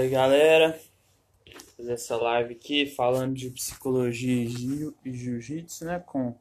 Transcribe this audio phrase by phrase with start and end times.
[0.00, 0.80] Fala aí, galera.
[1.44, 4.44] Vou fazer essa live aqui falando de psicologia
[5.04, 5.98] e jiu-jitsu, né?
[5.98, 6.38] Com o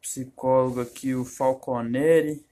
[0.00, 2.42] psicólogo aqui, o Falconeri.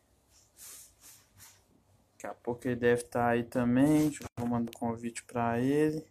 [2.12, 4.12] Daqui a pouco ele deve estar aí também.
[4.36, 6.04] Vou mandar um convite para ele.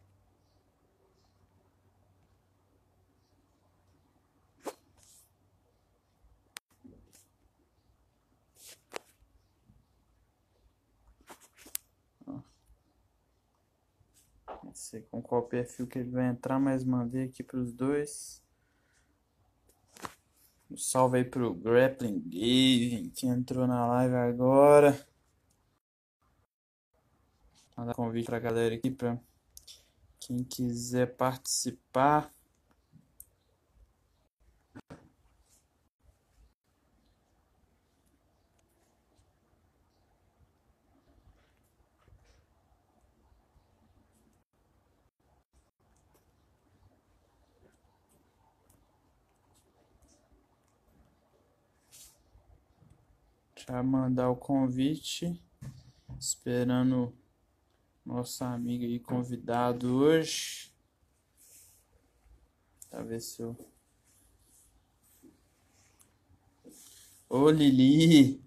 [14.78, 18.42] Sei com qual perfil que ele vai entrar, mas mandei aqui para os dois.
[20.70, 25.08] Um salve aí pro Grappling Game que entrou na live agora.
[27.76, 29.20] Mandar convite pra galera aqui para
[30.20, 32.34] quem quiser participar.
[53.70, 55.38] Já mandar o convite.
[56.18, 57.14] Esperando
[58.06, 60.72] nossa amiga aí convidado hoje.
[62.90, 63.58] Pra ver se eu.
[67.28, 68.42] Ô Lili!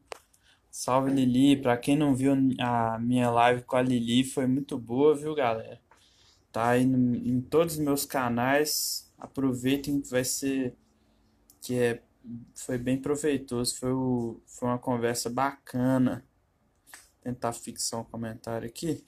[0.71, 1.61] Salve Lili!
[1.61, 5.79] Pra quem não viu a minha live com a Lili, foi muito boa, viu galera?
[6.51, 9.13] Tá aí no, em todos os meus canais.
[9.19, 10.75] Aproveitem que vai ser.
[11.61, 12.03] Que é
[12.55, 16.25] foi bem proveitoso, foi, o, foi uma conversa bacana.
[17.21, 19.05] Tentar fixar um comentário aqui.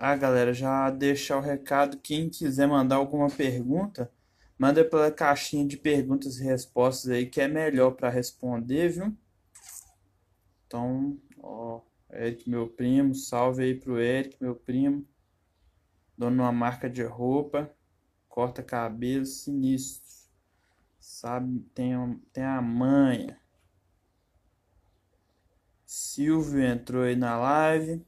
[0.00, 1.98] Ah, galera, já deixar o recado.
[1.98, 4.10] Quem quiser mandar alguma pergunta,
[4.56, 9.16] manda pela caixinha de perguntas e respostas aí, que é melhor para responder, viu?
[10.66, 11.80] Então, ó,
[12.12, 15.04] Eric, meu primo, salve aí pro Eric, meu primo,
[16.16, 17.68] dono uma marca de roupa,
[18.28, 20.08] corta cabelo, sinistro,
[21.00, 21.60] sabe?
[21.74, 21.96] Tem,
[22.32, 23.40] tem a manha.
[25.84, 28.06] Silvio entrou aí na live.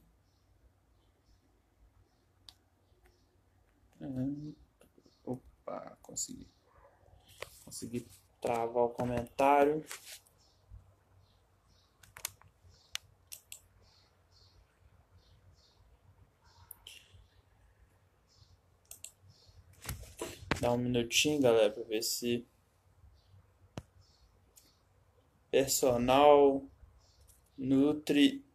[5.23, 6.47] Opa, consegui.
[7.63, 8.07] Consegui
[8.41, 9.85] travar o comentário.
[20.59, 22.45] Dá um minutinho, galera, para ver se
[25.49, 26.63] personal
[27.57, 28.45] Nutri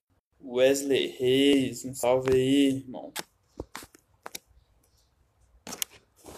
[0.40, 3.12] Wesley Reis, um salve aí, irmão.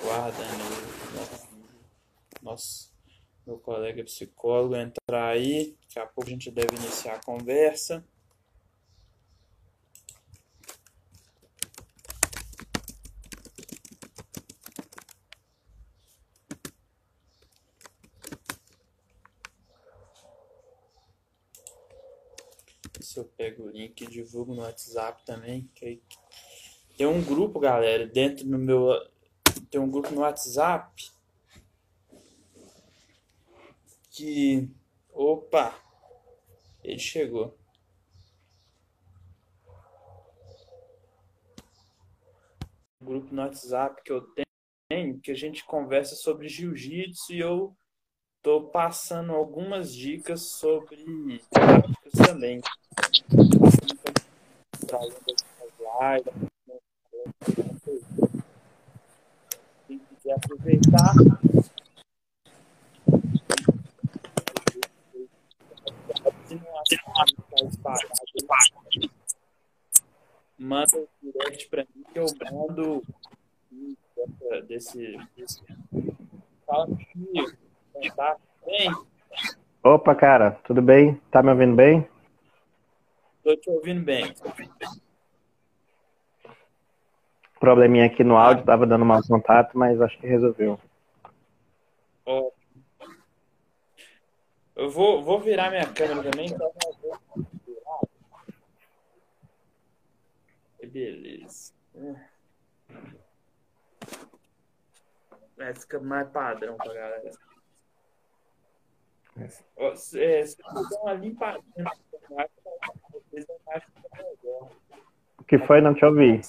[0.09, 0.65] Aguardando
[2.41, 2.91] nosso
[3.47, 5.77] meu colega psicólogo entrar aí.
[5.83, 8.05] Daqui a pouco a gente deve iniciar a conversa.
[23.01, 25.71] Se eu pego o link e divulgo no WhatsApp também.
[25.75, 26.01] Que
[26.97, 28.91] tem um grupo, galera, dentro do meu
[29.71, 31.11] tem um grupo no WhatsApp
[34.11, 34.69] que.
[35.13, 35.75] Opa!
[36.83, 37.57] Ele chegou.
[43.01, 44.27] Um grupo no WhatsApp que eu
[44.89, 47.77] tenho, que a gente conversa sobre jiu-jitsu e eu
[48.43, 52.61] tô passando algumas dicas sobre práticas também.
[54.87, 56.49] Trazendo as lives,
[60.29, 61.15] e aproveitar.
[66.45, 66.95] Que
[70.59, 73.03] manda um direct para mim que eu mando
[74.67, 75.63] desse, desse...
[76.67, 77.57] Fala comigo,
[78.15, 78.37] tá
[78.67, 78.91] bem?
[79.83, 81.15] Opa, cara, tudo bem?
[81.31, 82.07] Tá me ouvindo bem?
[83.43, 84.35] Tô te ouvindo bem
[87.59, 90.79] probleminha aqui no áudio, tava dando mau contato, mas acho que resolveu.
[94.77, 96.47] Eu vou, vou virar minha câmera também.
[96.47, 96.73] Então
[100.85, 101.73] Beleza.
[105.59, 107.31] É, fica mais padrão pra galera.
[109.37, 111.85] É, se, é, se der uma limpadinha,
[115.49, 115.81] que foi?
[115.81, 116.41] Não te ouvi.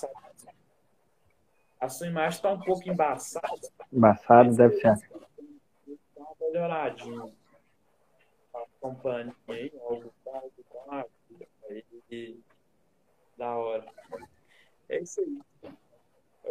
[1.80, 3.48] A sua imagem está um pouco embaçada.
[3.92, 4.96] Embaçado, deve ser.
[6.16, 7.34] Dá uma melhoradinha.
[8.54, 10.42] Acompanhe aí, algo tá,
[11.70, 12.40] aí,
[13.38, 13.86] da hora.
[14.90, 15.74] É isso aí.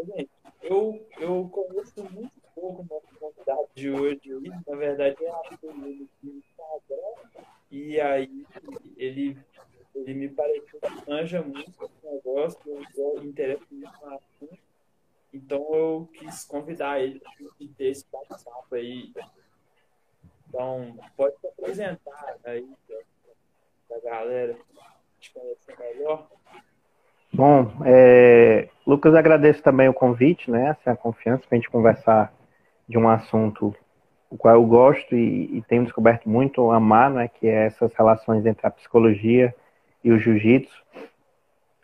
[0.05, 0.31] Gente,
[0.63, 4.21] eu, eu conheço muito pouco nosso convidado de hoje.
[4.67, 7.47] Na verdade, é a ele no Instagram.
[7.71, 8.47] E aí,
[8.97, 9.39] ele,
[9.95, 12.61] ele me pareceu que manja muito esse negócio,
[12.97, 14.68] eu interessa muito na assunto.
[15.33, 17.33] Então, eu quis convidar ele para
[17.77, 19.13] ter esse bate-papo aí.
[20.49, 22.67] Então, pode se apresentar aí
[23.87, 24.57] para a galera
[25.21, 26.29] te conhecer melhor.
[27.33, 32.33] Bom, é, Lucas, agradeço também o convite, né, assim, a confiança para a gente conversar
[32.89, 33.75] de um assunto
[34.31, 38.45] o qual eu gosto e, e, tenho descoberto muito amar, né, que é essas relações
[38.45, 39.55] entre a psicologia
[40.05, 40.83] e o jiu-jitsu.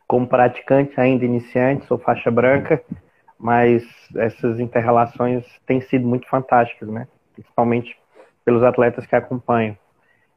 [0.06, 2.82] Como praticante ainda iniciante, sou faixa branca,
[3.44, 3.85] mas
[4.17, 7.94] essas interrelações têm sido muito fantásticas, né, principalmente
[8.43, 9.76] pelos atletas que acompanham.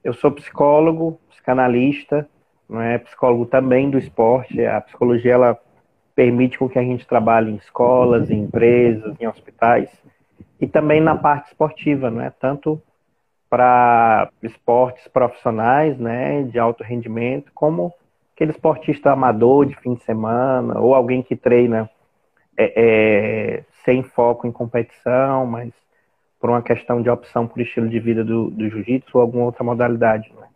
[0.03, 2.27] Eu sou psicólogo, psicanalista,
[2.67, 4.61] não é psicólogo também do esporte.
[4.65, 5.57] A psicologia ela
[6.13, 9.89] permite com que a gente trabalhe em escolas, em empresas, em hospitais
[10.59, 12.81] e também na parte esportiva, não é tanto
[13.49, 17.93] para esportes profissionais, né, de alto rendimento, como
[18.35, 21.89] aquele esportista amador de fim de semana ou alguém que treina
[22.57, 25.71] é, é, sem foco em competição, mas
[26.39, 29.63] por uma questão de opção por estilo de vida do, do jiu-jitsu ou alguma outra
[29.63, 30.31] modalidade.
[30.39, 30.47] Né?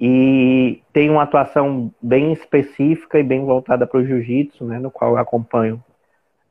[0.00, 5.12] E tem uma atuação bem específica e bem voltada para o jiu-jitsu, né, no qual
[5.12, 5.82] eu acompanho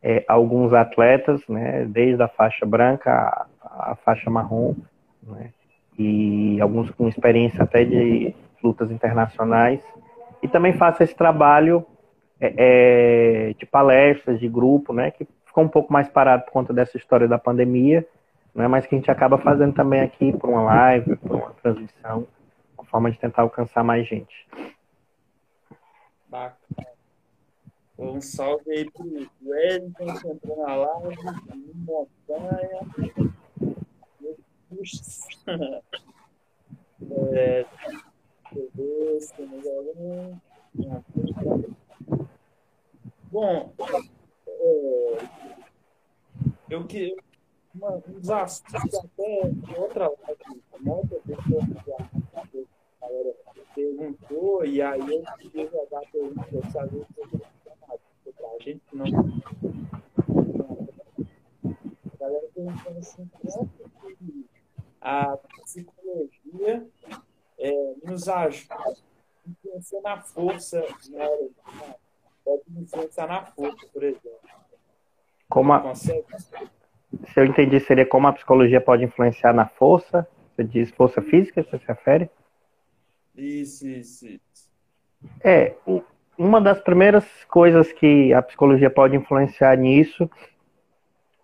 [0.02, 4.74] é, alguns atletas, né, desde a faixa branca à, faixa marrom,
[5.22, 5.52] né,
[6.00, 8.34] e alguns com experiência até de
[8.64, 9.82] lutas internacionais.
[10.42, 11.86] E também faço esse trabalho
[12.42, 16.74] é, é, de palestras, de grupo, né, que ficou um pouco mais parado por conta
[16.74, 18.06] dessa história da pandemia,
[18.54, 22.28] né, mas que a gente acaba fazendo também aqui por uma live, por uma transmissão
[22.92, 24.46] forma de tentar alcançar mais gente.
[26.28, 26.92] Bacana.
[27.98, 29.06] Um salve aí pro
[29.46, 31.16] Wellington que entrou na live,
[31.76, 32.82] Montanha.
[37.34, 37.66] é,
[43.32, 43.74] Bom,
[44.46, 45.18] é,
[46.70, 47.16] eu que
[47.74, 52.12] uma, uns assuntos até de outra live, muita pessoa já
[53.00, 53.36] galera
[53.74, 58.82] perguntou, e aí eu queria jogar a pergunta para saber se você para a gente,
[58.92, 59.06] não.
[62.14, 63.70] A galera perguntando assim, como
[64.18, 64.46] que
[65.00, 66.88] a psicologia
[67.58, 68.76] é, nos ajuda
[69.48, 71.28] influenciar na força, né?
[72.44, 74.32] Pode influenciar na força, por exemplo.
[75.50, 75.94] Como a...
[75.96, 76.24] Se
[77.36, 80.28] eu entendi, seria como a psicologia pode influenciar na força?
[80.56, 82.30] Você diz força física, você se refere?
[83.36, 84.72] Isso, isso, isso.
[85.44, 85.76] É,
[86.38, 90.30] uma das primeiras coisas que a psicologia pode influenciar nisso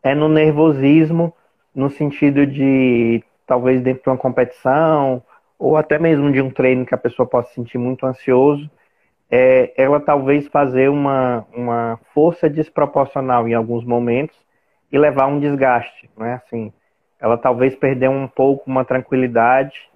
[0.01, 1.33] é no nervosismo,
[1.75, 5.23] no sentido de talvez dentro de uma competição
[5.59, 8.69] ou até mesmo de um treino que a pessoa possa se sentir muito ansioso,
[9.29, 14.37] é, ela talvez fazer uma, uma força desproporcional em alguns momentos
[14.91, 16.71] e levar um desgaste, não é assim?
[17.19, 19.89] Ela talvez perder um pouco uma tranquilidade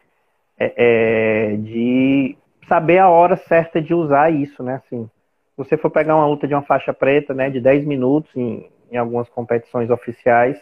[0.59, 4.75] é, é, de saber a hora certa de usar isso, né?
[4.75, 5.09] Assim,
[5.55, 8.97] você for pegar uma luta de uma faixa preta, né, de 10 minutos em, em
[8.97, 10.59] algumas competições oficiais,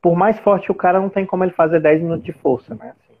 [0.00, 2.92] por mais forte o cara, não tem como ele fazer 10 minutos de força, né?
[2.98, 3.18] Assim,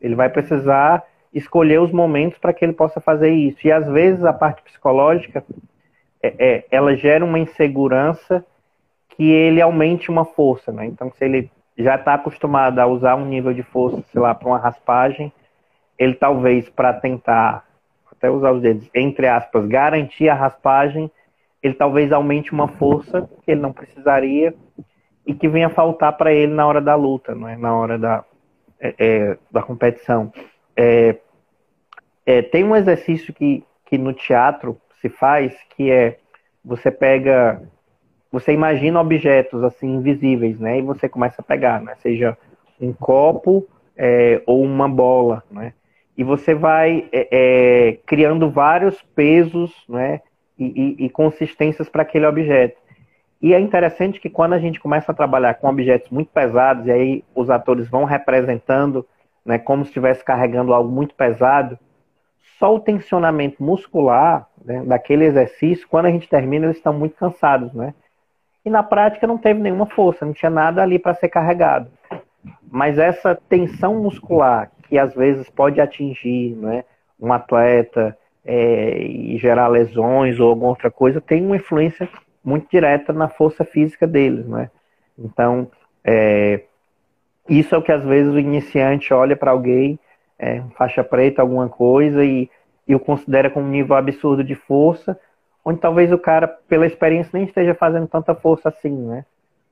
[0.00, 3.66] ele vai precisar escolher os momentos para que ele possa fazer isso.
[3.66, 5.44] E às vezes a parte psicológica,
[6.22, 8.44] é, é, ela gera uma insegurança
[9.10, 10.86] que ele aumente uma força, né?
[10.86, 14.48] Então, se ele já está acostumado a usar um nível de força, sei lá, para
[14.48, 15.32] uma raspagem,
[15.98, 17.64] ele talvez para tentar,
[18.10, 21.10] até usar os dedos, entre aspas, garantir a raspagem,
[21.62, 24.54] ele talvez aumente uma força que ele não precisaria
[25.26, 27.56] e que venha faltar para ele na hora da luta, não é?
[27.56, 28.24] na hora da,
[28.80, 30.32] é, é, da competição.
[30.76, 31.16] É,
[32.24, 36.18] é, tem um exercício que, que no teatro se faz, que é
[36.64, 37.62] você pega
[38.30, 40.78] você imagina objetos assim invisíveis, né?
[40.78, 41.94] E você começa a pegar, né?
[42.02, 42.36] Seja
[42.80, 43.66] um copo
[43.96, 45.72] é, ou uma bola, né?
[46.18, 50.20] E você vai é, é, criando vários pesos, né?
[50.58, 52.76] E, e, e consistências para aquele objeto.
[53.40, 56.90] E é interessante que quando a gente começa a trabalhar com objetos muito pesados, e
[56.90, 59.06] aí os atores vão representando,
[59.46, 61.78] né, como se estivesse carregando algo muito pesado,
[62.58, 67.72] só o tensionamento muscular né, daquele exercício, quando a gente termina, eles estão muito cansados,
[67.72, 67.94] né?
[68.64, 71.88] E na prática não teve nenhuma força, não tinha nada ali para ser carregado.
[72.68, 76.84] Mas essa tensão muscular que às vezes pode atingir né,
[77.20, 82.08] um atleta é, e gerar lesões ou alguma outra coisa, tem uma influência
[82.44, 84.46] muito direta na força física deles.
[84.46, 84.70] Né?
[85.18, 85.68] Então,
[86.04, 86.62] é,
[87.48, 89.98] isso é o que às vezes o iniciante olha para alguém,
[90.38, 92.50] é, faixa preta, alguma coisa, e,
[92.86, 95.18] e o considera com um nível absurdo de força,
[95.64, 99.24] onde talvez o cara, pela experiência, nem esteja fazendo tanta força assim, né?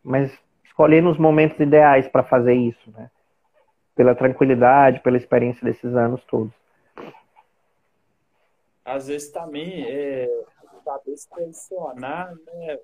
[0.03, 0.33] Mas
[0.65, 3.11] escolher nos momentos ideais para fazer isso, né?
[3.95, 6.53] Pela tranquilidade, pela experiência desses anos todos.
[8.85, 10.29] Às vezes também é
[10.85, 12.79] saber se posicionar, né?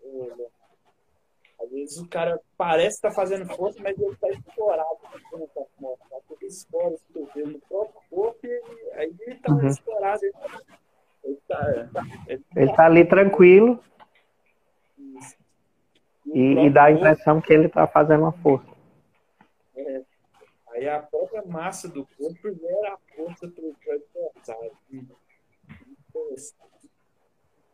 [1.61, 4.99] Às vezes o cara parece estar tá fazendo força, mas ele está explorado.
[5.03, 9.67] Tá porque os cotovelos no próprio corpo e aí ele está uhum.
[9.67, 10.21] explorado.
[11.23, 12.03] Ele está tá,
[12.57, 13.83] ele tá ali tranquilo.
[16.33, 18.71] E, e, dá a impressão que ele está fazendo uma força.
[19.75, 20.03] É.
[20.71, 24.73] Aí a própria massa do corpo gera a força para o adversário.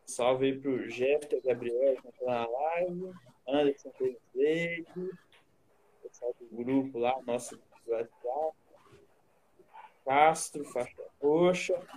[0.05, 3.11] Salve aí para o Jefter Gabriel que está na live.
[3.47, 4.85] Anderson Pereira,
[6.03, 8.57] pessoal do grupo lá, nosso WhatsApp.
[10.05, 11.87] Castro, faixa roxa.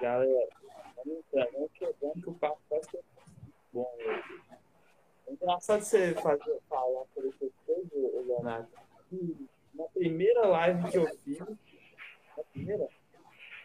[0.00, 0.48] Galera,
[0.96, 3.04] vamos entrando, chegando que o papo vai ser
[3.72, 4.42] bom hoje.
[5.26, 8.68] É engraçado você fazer, falar por essas coisas, Leonardo.
[9.74, 12.88] Na primeira live que eu fiz, na primeira,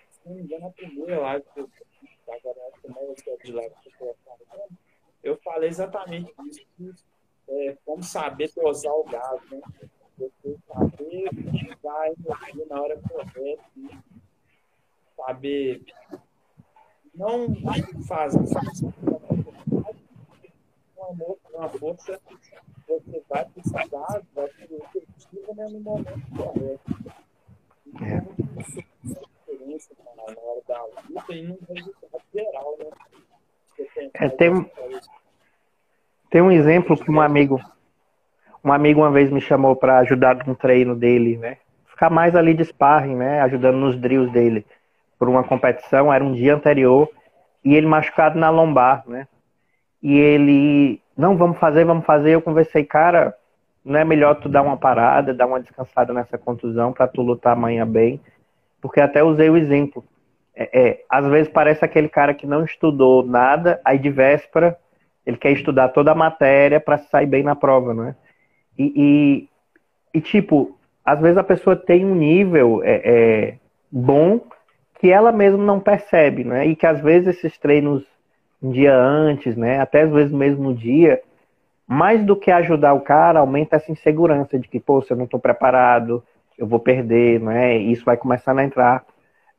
[0.09, 3.37] se não me engano, na primeira live que eu fiz, agora acho que não é
[3.37, 4.15] de live que eu
[5.25, 6.31] eu falei exatamente
[6.79, 7.03] isso
[7.47, 9.61] é, como saber dosar o gás, né?
[10.17, 13.63] Você saber utilizar a energia na hora correta,
[15.15, 15.83] saber
[17.13, 17.47] não
[18.07, 18.39] fazer
[20.97, 22.19] uma, uma força
[22.87, 26.95] você vai precisar, vai ser efetiva né, no momento correto.
[27.87, 32.85] Então, isso é diferença na hora da luta e no resultado geral, né?
[34.13, 34.71] É, tem,
[36.29, 37.59] tem um exemplo que um amigo,
[38.63, 41.57] um amigo uma vez me chamou para ajudar no treino dele, né?
[41.87, 43.41] Ficar mais ali de sparring, né?
[43.41, 44.65] Ajudando nos drills dele
[45.17, 47.09] por uma competição, era um dia anterior,
[47.63, 49.27] e ele machucado na lombar, né?
[50.03, 52.31] E ele, não, vamos fazer, vamos fazer.
[52.31, 53.35] Eu conversei, cara,
[53.83, 57.53] não é melhor tu dar uma parada, dar uma descansada nessa contusão para tu lutar
[57.53, 58.19] amanhã bem?
[58.81, 60.03] Porque até usei o exemplo.
[60.55, 64.77] É, é, às vezes parece aquele cara que não estudou nada, aí de véspera
[65.25, 68.15] ele quer estudar toda a matéria para sair bem na prova, né?
[68.77, 68.93] E,
[70.13, 73.57] e, e, tipo, às vezes a pessoa tem um nível é, é,
[73.91, 74.41] bom
[74.99, 76.67] que ela mesma não percebe, né?
[76.67, 78.03] E que às vezes esses treinos
[78.61, 79.79] um dia antes, né?
[79.79, 81.21] Até às vezes mesmo no dia,
[81.87, 85.25] mais do que ajudar o cara, aumenta essa insegurança de que, pô, se eu não
[85.25, 86.23] estou preparado,
[86.57, 87.77] eu vou perder, né?
[87.77, 89.03] E isso vai começando a entrar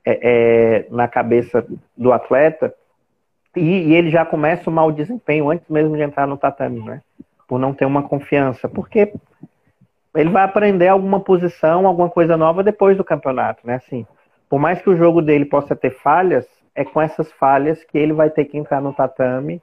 [0.05, 2.73] é, é, na cabeça do atleta
[3.57, 7.03] e, e, ele já começa o mau desempenho antes mesmo de entrar no tatame, né?
[7.49, 8.69] Por não ter uma confiança.
[8.69, 9.13] Porque
[10.15, 13.75] ele vai aprender alguma posição, alguma coisa nova depois do campeonato, né?
[13.75, 14.07] Assim,
[14.49, 18.13] por mais que o jogo dele possa ter falhas, é com essas falhas que ele
[18.13, 19.63] vai ter que entrar no tatame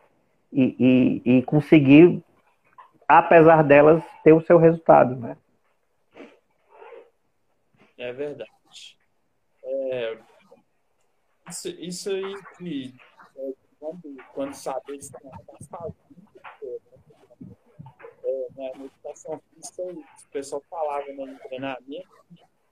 [0.51, 2.23] e, e, e conseguir,
[3.07, 5.37] apesar delas, ter o seu resultado, né?
[7.97, 8.49] É verdade.
[9.63, 10.17] É,
[11.49, 12.93] isso, isso aí que
[13.83, 15.95] quando, quando saber se fazendo,
[18.23, 22.07] é, na educação física, o pessoal falava né, no treinamento,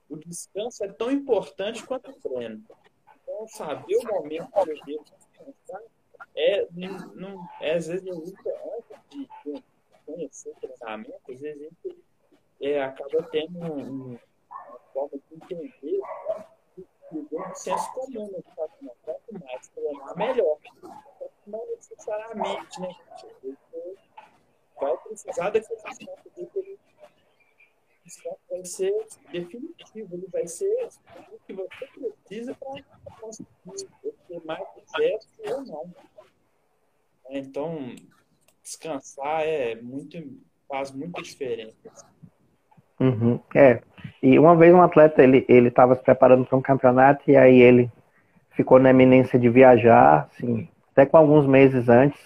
[0.08, 2.64] o descanso é tão importante quanto o treino.
[3.22, 5.82] Então, saber o momento que eu devo descansar
[6.34, 6.66] é,
[7.14, 8.32] não, é às vezes, antes
[9.10, 9.64] de,
[10.06, 12.04] conhecer o treinamento, às vezes a gente
[12.60, 16.00] é, acaba tendo um, uma forma de entender
[17.18, 18.96] o senso comum na educação.
[19.02, 20.58] Quanto mais treinar, melhor
[21.46, 22.94] não necessariamente, né?
[23.42, 23.96] Você
[24.80, 26.78] vai precisar daquele desconto dele.
[28.04, 30.88] Desconto vai ser definitivo, ele vai ser
[31.32, 32.82] o que você precisa para
[33.20, 35.94] conseguir ter mais sucesso ou não.
[37.30, 37.94] Então,
[38.62, 40.18] descansar é muito,
[40.68, 42.10] faz muita diferença.
[43.00, 43.82] Uhum, é.
[44.22, 47.90] E uma vez um atleta ele estava se preparando para um campeonato e aí ele
[48.52, 52.20] ficou na eminência de viajar, assim, até com alguns meses antes,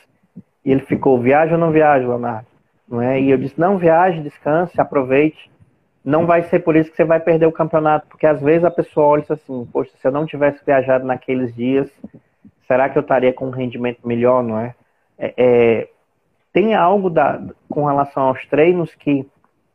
[0.65, 2.47] e ele ficou, viaja ou não viaja, Leonardo?
[2.89, 3.21] Não é?
[3.21, 5.51] E eu disse, não, viaje, descanse, aproveite.
[6.05, 8.71] Não vai ser por isso que você vai perder o campeonato, porque às vezes a
[8.71, 11.91] pessoa olha assim, poxa, se eu não tivesse viajado naqueles dias,
[12.67, 14.75] será que eu estaria com um rendimento melhor, não é?
[15.19, 15.89] é, é
[16.53, 19.29] tem algo da, com relação aos treinos que,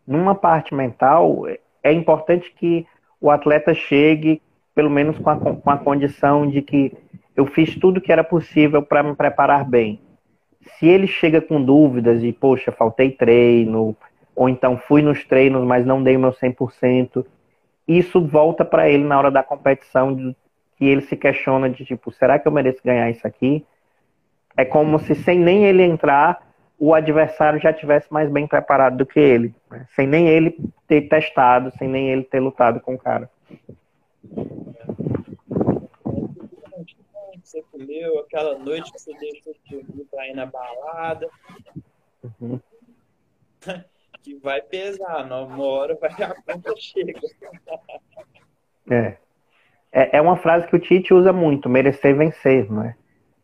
[0.07, 1.45] numa parte mental,
[1.83, 2.85] é importante que
[3.19, 4.41] o atleta chegue,
[4.73, 6.93] pelo menos com a, com a condição de que
[7.35, 10.00] eu fiz tudo que era possível para me preparar bem.
[10.77, 13.95] Se ele chega com dúvidas e, poxa, faltei treino,
[14.35, 17.25] ou então fui nos treinos, mas não dei o meu 100%,
[17.88, 20.35] isso volta para ele na hora da competição, de,
[20.77, 23.65] que ele se questiona de tipo, será que eu mereço ganhar isso aqui?
[24.55, 26.41] É como se sem nem ele entrar,
[26.81, 29.85] o adversário já tivesse mais bem preparado do que ele, né?
[29.95, 30.57] sem nem ele
[30.88, 33.29] ter testado, sem nem ele ter lutado com o cara.
[37.43, 41.29] Você comeu aquela noite que você deixou de dormir para ir na balada.
[42.23, 42.59] Uhum.
[44.23, 47.19] que vai pesar, uma hora vai a conta chega.
[48.89, 49.17] É.
[49.91, 50.17] é.
[50.17, 52.95] É uma frase que o Tite usa muito, merecer vencer, não é?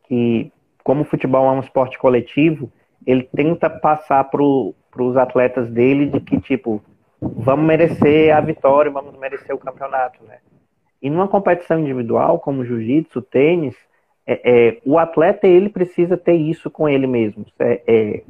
[0.05, 0.51] Que
[0.83, 2.71] como o futebol é um esporte coletivo,
[3.07, 6.83] ele tenta passar para os atletas dele de que, tipo,
[7.21, 10.39] vamos merecer a vitória, vamos merecer o campeonato, né?
[11.01, 13.75] E numa competição individual, como jiu-jitsu, tênis,
[14.25, 17.45] é, é, o atleta, ele precisa ter isso com ele mesmo.
[17.59, 18.23] É, é,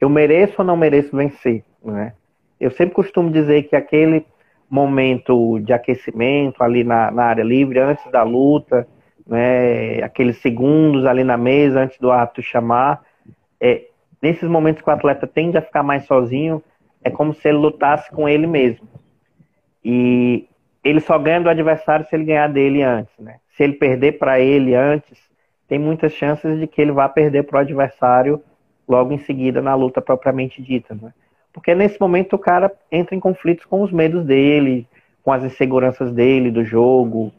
[0.00, 2.14] eu mereço ou não mereço vencer, né?
[2.58, 4.26] Eu sempre costumo dizer que aquele
[4.68, 8.86] momento de aquecimento ali na, na área livre, antes da luta,
[9.24, 13.02] né, aqueles segundos ali na mesa antes do árbitro chamar,
[13.60, 13.87] é,
[14.20, 16.62] nesses momentos que o atleta tende a ficar mais sozinho,
[17.02, 18.88] é como se ele lutasse com ele mesmo.
[19.84, 20.48] E
[20.82, 23.36] ele só ganha do adversário se ele ganhar dele antes, né?
[23.50, 25.18] Se ele perder para ele antes,
[25.66, 28.42] tem muitas chances de que ele vá perder para o adversário
[28.88, 31.12] logo em seguida na luta propriamente dita, né?
[31.52, 34.86] Porque nesse momento o cara entra em conflitos com os medos dele,
[35.22, 37.32] com as inseguranças dele do jogo.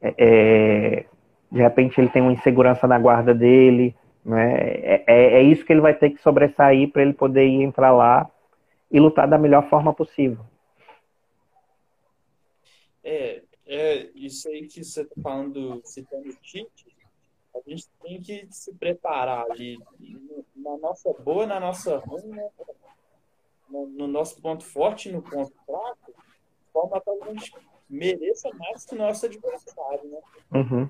[0.00, 1.04] É, é
[1.50, 3.94] de repente ele tem uma insegurança na guarda dele.
[4.24, 4.54] Né?
[4.54, 7.90] É, é, é isso que ele vai ter que sobressair para ele poder ir entrar
[7.92, 8.30] lá
[8.90, 10.44] e lutar da melhor forma possível.
[13.02, 16.92] É, é isso aí que você está falando, citando o Tite,
[17.54, 19.78] a gente tem que se preparar ali
[20.54, 22.48] na nossa boa, na nossa ruim, né?
[23.68, 27.54] no, no, nosso ponto forte no ponto fraco, de forma que a gente
[27.88, 30.18] mereça mais que o nosso adversário, né?
[30.54, 30.88] Uhum.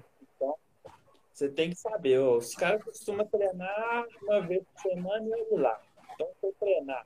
[1.42, 5.62] Você tem que saber, ó, os caras costumam treinar uma vez por semana e olha
[5.62, 5.81] lá.
[6.14, 7.05] Então, se eu treinar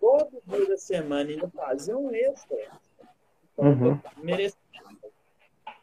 [0.00, 2.56] todo dia da semana e não fazer um extra,
[3.52, 3.86] então uhum.
[3.88, 4.56] eu mereço.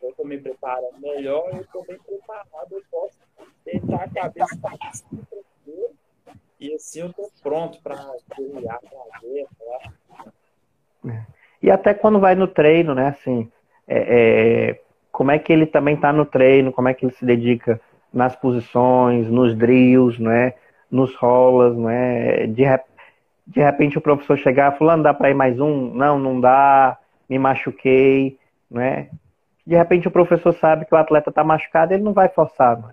[0.01, 3.19] Eu estou me preparando melhor, eu estou bem preparado, eu posso
[3.63, 5.21] deitar a cabeça para cima
[6.59, 9.47] e assim eu estou pronto para guerrear, para ver,
[11.03, 11.27] né?
[11.61, 13.51] E até quando vai no treino, né, assim,
[13.87, 17.23] é, é como é que ele também está no treino, como é que ele se
[17.23, 17.79] dedica
[18.13, 20.53] nas posições, nos drills, né,
[20.89, 22.63] nos rolas, né, de,
[23.47, 25.93] de repente o professor chegar, fulano, dá para ir mais um?
[25.93, 26.97] Não, não dá,
[27.29, 28.37] me machuquei,
[28.69, 29.09] né,
[29.65, 32.89] de repente o professor sabe que o atleta está machucado, ele não vai forçar, né?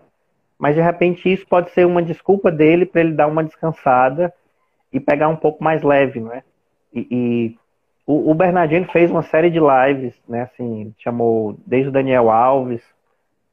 [0.59, 4.33] mas de repente isso pode ser uma desculpa dele para ele dar uma descansada
[4.93, 6.43] e pegar um pouco mais leve, não é?
[6.93, 7.59] E, e
[8.07, 10.43] o, o, Bernardino fez uma série de lives, né?
[10.43, 12.83] Assim, chamou desde o Daniel Alves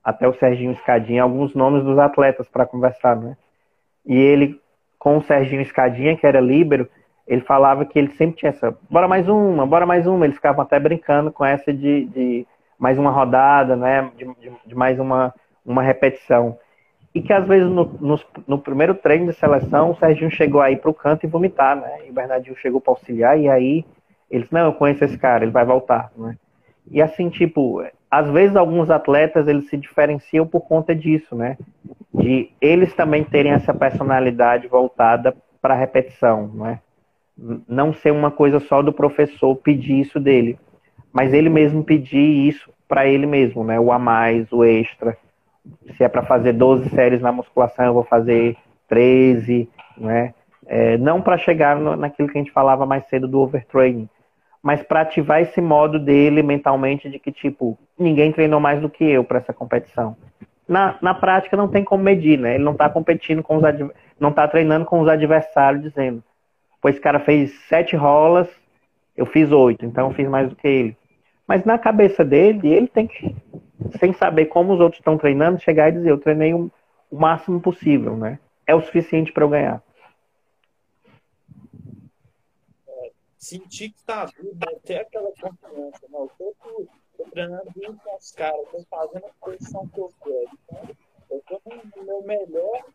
[0.05, 3.35] até o Serginho Escadinha, alguns nomes dos atletas para conversar, né?
[4.05, 4.61] E ele,
[4.99, 6.87] com o Serginho Escadinha, que era líbero,
[7.27, 10.25] ele falava que ele sempre tinha essa, bora mais uma, bora mais uma.
[10.25, 14.11] Eles ficavam até brincando com essa de, de mais uma rodada, né?
[14.15, 15.33] De, de, de, mais uma,
[15.65, 16.55] uma repetição.
[17.13, 20.75] E que às vezes no, no, no primeiro treino de seleção, o Serginho chegou aí
[20.75, 22.05] para o canto e vomitar, né?
[22.05, 23.83] E o Bernardinho chegou para auxiliar, e aí
[24.29, 26.37] eles, não, eu conheço esse cara, ele vai voltar, né?
[26.91, 27.83] E assim, tipo,
[28.15, 31.57] às vezes alguns atletas eles se diferenciam por conta disso, né?
[32.13, 36.79] De eles também terem essa personalidade voltada para a repetição, né?
[37.67, 40.57] Não ser uma coisa só do professor pedir isso dele,
[41.11, 43.77] mas ele mesmo pedir isso para ele mesmo, né?
[43.77, 45.17] O a mais, o extra.
[45.97, 48.55] Se é para fazer 12 séries na musculação, eu vou fazer
[48.87, 50.33] 13, né?
[50.65, 54.07] É, não para chegar no, naquilo que a gente falava mais cedo do overtraining,
[54.65, 59.03] mas para ativar esse modo dele mentalmente de que, tipo, ninguém treinou mais do que
[59.03, 60.17] eu para essa competição.
[60.67, 62.55] Na, na prática não tem como medir, né?
[62.55, 63.63] Ele não está competindo com os
[64.19, 66.23] não está treinando com os adversários dizendo,
[66.81, 68.49] pois esse cara fez sete rolas,
[69.15, 70.97] eu fiz oito, então eu fiz mais do que ele.
[71.47, 73.35] Mas na cabeça dele, ele tem que,
[73.99, 76.71] sem saber como os outros estão treinando, chegar e dizer, eu treinei o,
[77.11, 78.39] o máximo possível, né?
[78.65, 79.79] É o suficiente para eu ganhar.
[83.37, 88.83] sentir que tá vivo, até aquela confiança, não, eu tô cobrando com os caras, tô
[88.85, 90.49] fazendo a posição que eu quero.
[90.63, 90.95] Então,
[91.29, 92.85] eu tô no meu melhor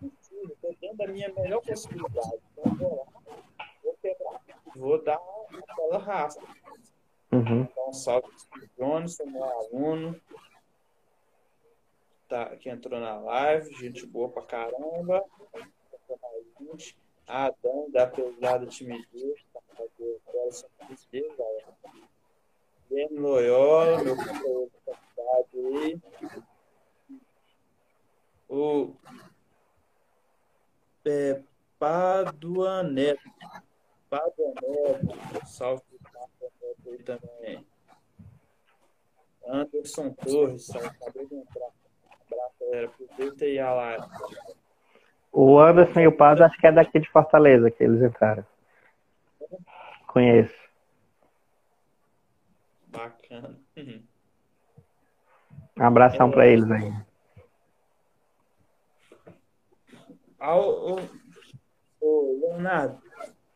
[0.00, 2.38] possível, tô dando a minha melhor possibilidade.
[2.52, 3.22] Então, vou lá,
[3.82, 4.40] vou quebrar,
[4.76, 5.20] vou dar
[5.68, 6.40] aquela raça.
[7.32, 7.62] Uhum.
[7.62, 10.20] Então, salve pro Jones, meu aluno,
[12.28, 15.24] tá, que entrou na live, gente boa pra caramba,
[16.60, 16.96] gente
[18.66, 20.70] Timidez, tá fazendo coração
[21.12, 21.76] de galera.
[22.88, 26.00] Guilherme Loyola, meu companheiro de faculdade aí.
[28.48, 28.94] O
[31.04, 31.42] é,
[31.78, 33.30] Padua Neto.
[34.08, 37.66] Padua Neto, salve Padua Neto aí também.
[39.46, 41.68] Anderson Torres, acabei de entrar.
[42.26, 42.86] Abraço, galera.
[42.86, 44.06] Aproveita aí a live.
[45.32, 48.44] O Anderson e o Pado acho que é daqui de Fortaleza que eles entraram.
[50.06, 50.54] Conheço.
[52.86, 53.58] Bacana.
[53.76, 54.02] Uhum.
[55.76, 56.32] Um abração é...
[56.32, 56.92] para eles aí.
[60.40, 60.96] Ao,
[62.58, 63.00] Leonardo,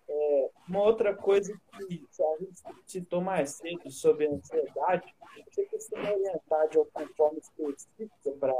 [0.08, 5.14] é, uma outra coisa que a gente citou mais cedo sobre a ansiedade,
[5.50, 8.54] você costuma orientar de alguma forma específica para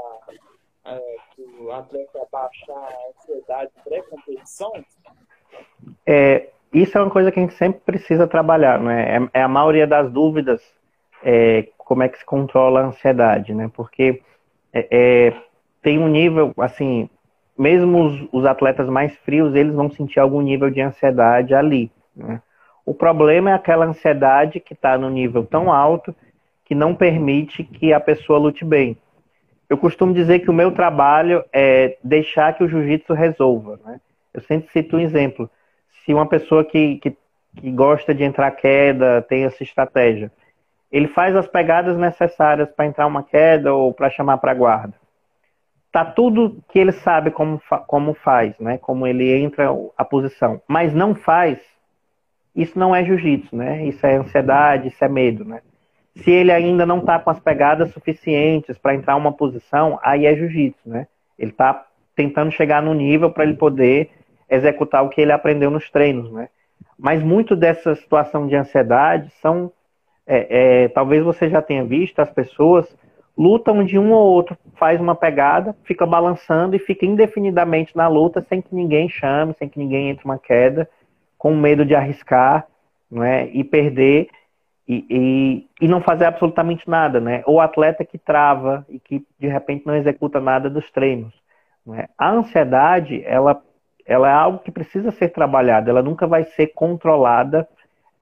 [0.85, 0.99] é,
[1.35, 4.71] que o atleta baixar a ansiedade pré-competição?
[6.05, 9.17] É, isso é uma coisa que a gente sempre precisa trabalhar, né?
[9.17, 10.61] É, é a maioria das dúvidas
[11.23, 13.69] é, como é que se controla a ansiedade, né?
[13.73, 14.21] Porque
[14.73, 15.33] é, é,
[15.81, 17.09] tem um nível, assim,
[17.57, 22.41] mesmo os, os, atletas mais frios, eles vão sentir algum nível de ansiedade ali, né?
[22.85, 26.13] O problema é aquela ansiedade que está no nível tão alto
[26.65, 28.97] que não permite que a pessoa lute bem.
[29.69, 33.79] Eu costumo dizer que o meu trabalho é deixar que o jiu-jitsu resolva.
[33.85, 33.99] Né?
[34.33, 35.49] Eu sempre cito um exemplo.
[36.03, 37.15] Se uma pessoa que, que,
[37.55, 40.31] que gosta de entrar queda tem essa estratégia,
[40.91, 44.93] ele faz as pegadas necessárias para entrar uma queda ou para chamar para guarda.
[45.91, 48.77] Tá tudo que ele sabe como, como faz, né?
[48.77, 51.59] Como ele entra a posição, mas não faz.
[52.55, 53.85] Isso não é jiu-jitsu, né?
[53.85, 55.61] Isso é ansiedade, isso é medo, né?
[56.15, 60.35] Se ele ainda não está com as pegadas suficientes para entrar uma posição, aí é
[60.35, 61.07] jiu-jitsu, né?
[61.37, 64.11] Ele está tentando chegar no nível para ele poder
[64.49, 66.49] executar o que ele aprendeu nos treinos, né?
[66.97, 69.71] Mas muito dessa situação de ansiedade são,
[70.27, 72.95] é, é, talvez você já tenha visto, as pessoas
[73.35, 78.45] lutam de um ou outro, faz uma pegada, fica balançando e fica indefinidamente na luta
[78.47, 80.87] sem que ninguém chame, sem que ninguém entre uma queda,
[81.37, 82.67] com medo de arriscar,
[83.09, 83.47] não é?
[83.47, 84.29] E perder
[84.87, 87.41] e, e, e, não fazer absolutamente nada, né?
[87.45, 91.33] Ou atleta que trava e que de repente não executa nada dos treinos.
[91.85, 92.07] Né?
[92.17, 93.61] A ansiedade, ela,
[94.05, 97.67] ela é algo que precisa ser trabalhado, ela nunca vai ser controlada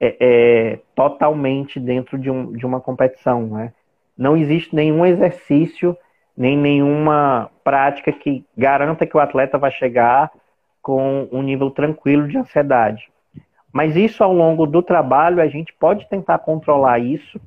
[0.00, 3.72] é, é, totalmente dentro de, um, de uma competição, né?
[4.16, 5.96] Não existe nenhum exercício,
[6.36, 10.30] nem nenhuma prática que garanta que o atleta vai chegar
[10.80, 13.11] com um nível tranquilo de ansiedade.
[13.72, 17.40] Mas isso ao longo do trabalho a gente pode tentar controlar isso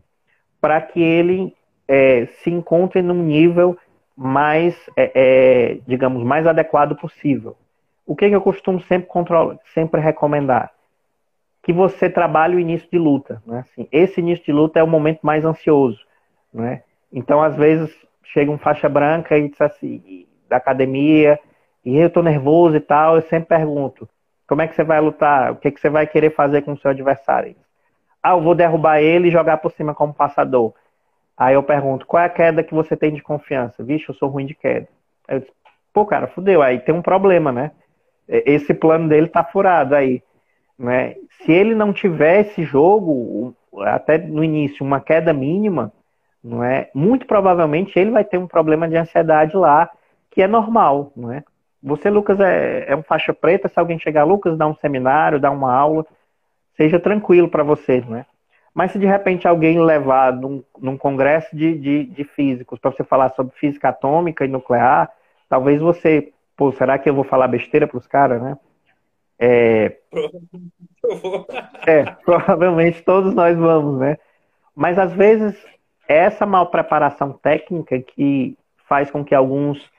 [0.60, 1.56] para que ele
[1.88, 3.78] é, se encontre num nível
[4.18, 7.56] mais, é, é, digamos, mais adequado possível.
[8.06, 10.72] O que, que eu costumo sempre controlar, sempre recomendar?
[11.62, 13.42] Que você trabalhe o início de luta.
[13.46, 13.60] Né?
[13.60, 16.00] Assim, esse início de luta é o momento mais ansioso.
[16.54, 16.84] Né?
[17.12, 21.40] Então, às vezes, chega um faixa branca e diz assim, da academia,
[21.84, 24.08] e eu estou nervoso e tal, eu sempre pergunto,
[24.48, 25.52] como é que você vai lutar?
[25.52, 27.56] O que, que você vai querer fazer com o seu adversário?
[28.22, 30.74] Ah, eu vou derrubar ele e jogar por cima como passador.
[31.38, 33.84] Aí eu pergunto, qual é a queda que você tem de confiança?
[33.84, 34.88] Vixe, eu sou ruim de queda.
[35.28, 35.52] Aí eu disse,
[35.94, 37.72] pô, cara, fudeu, aí tem um problema, né?
[38.28, 40.24] Esse plano dele tá furado aí.
[40.78, 41.16] Né?
[41.42, 45.92] Se ele não tiver esse jogo, até no início, uma queda mínima,
[46.44, 46.90] não é?
[46.94, 49.90] Muito provavelmente ele vai ter um problema de ansiedade lá,
[50.32, 51.44] que é normal, não é?
[51.86, 53.68] Você, Lucas, é, é um faixa preta.
[53.70, 56.04] Se alguém chegar, Lucas, dá um seminário, dá uma aula,
[56.76, 58.26] seja tranquilo para você, né?
[58.74, 63.04] Mas se de repente alguém levar num, num congresso de, de, de físicos para você
[63.04, 65.10] falar sobre física atômica e nuclear,
[65.48, 68.58] talvez você, pô, será que eu vou falar besteira para os caras, né?
[69.38, 69.98] É,
[71.86, 74.18] é, provavelmente todos nós vamos, né?
[74.76, 75.56] Mas às vezes
[76.08, 79.90] essa mal preparação técnica que faz com que alguns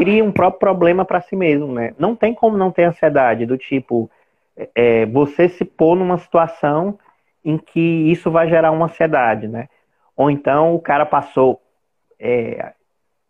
[0.00, 1.92] cria um próprio problema para si mesmo, né?
[1.98, 4.10] Não tem como não ter ansiedade, do tipo,
[4.74, 6.98] é, você se pôr numa situação
[7.44, 9.68] em que isso vai gerar uma ansiedade, né?
[10.16, 11.60] Ou então o cara passou
[12.18, 12.72] é,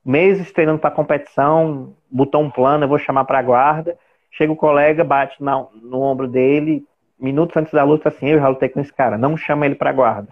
[0.05, 3.99] meses treinando para competição, botou um plano, eu vou chamar para guarda,
[4.31, 6.85] chega o colega, bate na, no ombro dele,
[7.19, 9.93] minutos antes da luta, assim, eu já lutei com esse cara, não chama ele para
[9.93, 10.29] guarda.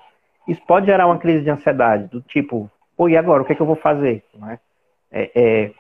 [0.46, 3.57] Isso pode gerar uma crise de ansiedade, do tipo, pô, e agora, o que, é
[3.57, 4.22] que eu vou fazer?
[4.33, 4.61] Não é?
[5.11, 5.70] É, é,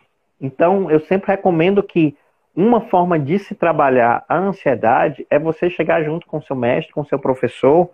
[0.40, 2.16] então, eu sempre recomendo que
[2.54, 7.04] uma forma de se trabalhar a ansiedade é você chegar junto com seu mestre, com
[7.04, 7.90] seu professor,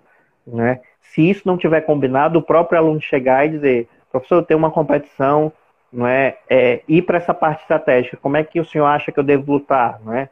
[0.46, 0.80] né?
[1.00, 4.70] Se isso não tiver combinado, o próprio aluno chegar e dizer, professor, eu tenho uma
[4.70, 5.52] competição,
[5.92, 8.16] não é, é ir para essa parte estratégica.
[8.16, 10.28] Como é que o senhor acha que eu devo lutar, não é?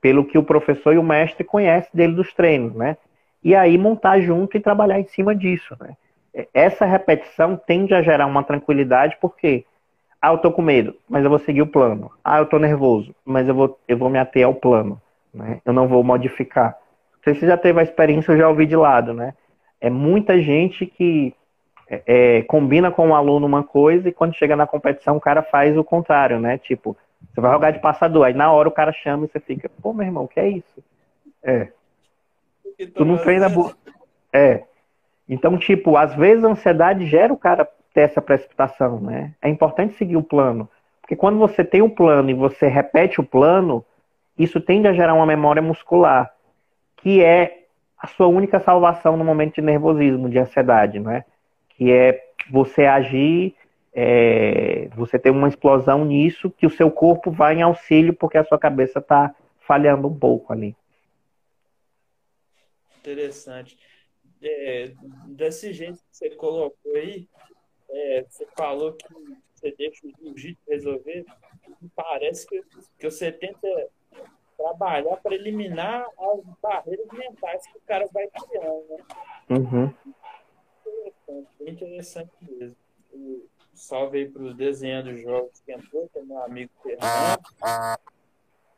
[0.00, 2.96] Pelo que o professor e o mestre conhecem dele dos treinos, né?
[3.42, 5.96] E aí montar junto e trabalhar em cima disso, né?
[6.52, 9.64] Essa repetição tende a gerar uma tranquilidade, porque
[10.24, 12.10] ah, eu tô com medo, mas eu vou seguir o plano.
[12.24, 15.00] Ah, eu tô nervoso, mas eu vou, eu vou me ater ao plano,
[15.32, 15.60] né?
[15.66, 16.78] Eu não vou modificar.
[17.12, 19.34] Não sei se você já teve a experiência, eu já ouvi de lado, né?
[19.78, 21.34] É muita gente que
[21.90, 25.42] é, é, combina com o aluno uma coisa e quando chega na competição o cara
[25.42, 26.56] faz o contrário, né?
[26.56, 26.96] Tipo,
[27.34, 29.92] você vai jogar de passador, aí na hora o cara chama e você fica, pô,
[29.92, 30.82] meu irmão, o que é isso?
[31.42, 31.68] É.
[32.94, 33.46] Tu não treina.
[34.32, 34.62] É.
[35.28, 39.32] Então, tipo, às vezes a ansiedade gera o cara ter essa precipitação, né?
[39.40, 40.68] É importante seguir o plano.
[41.00, 43.84] Porque quando você tem um plano e você repete o plano,
[44.38, 46.34] isso tende a gerar uma memória muscular,
[46.96, 51.24] que é a sua única salvação no momento de nervosismo, de ansiedade, né?
[51.70, 53.54] que é você agir,
[53.92, 58.44] é, você ter uma explosão nisso, que o seu corpo vai em auxílio porque a
[58.44, 60.76] sua cabeça está falhando um pouco ali.
[62.98, 63.78] Interessante.
[64.42, 64.92] É,
[65.28, 67.26] desse jeito que você colocou aí,
[67.94, 69.06] é, você falou que
[69.54, 71.24] você deixa o jiu-jitsu resolver,
[71.94, 72.62] parece que,
[72.98, 73.68] que você tenta
[74.56, 79.04] trabalhar para eliminar as barreiras mentais que o cara vai criando, né?
[79.50, 79.94] Uhum
[81.34, 82.76] interessante, bem interessante mesmo.
[83.12, 87.42] E salve aí para os desenhos dos jogos que entrou, que é meu amigo Fernando.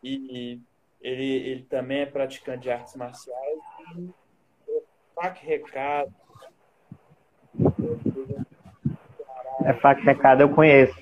[0.02, 0.60] E
[1.00, 3.58] ele, ele também é praticante de artes marciais.
[4.68, 4.82] E
[5.14, 6.14] fac recado.
[9.64, 10.96] É fac recado, eu conheço.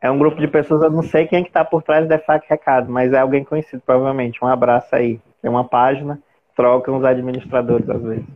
[0.00, 2.18] É um grupo de pessoas, eu não sei quem é que tá por trás da
[2.18, 4.42] fac recado, mas é alguém conhecido, provavelmente.
[4.44, 5.20] Um abraço aí.
[5.42, 6.20] Tem uma página,
[6.54, 8.26] trocam os administradores às vezes.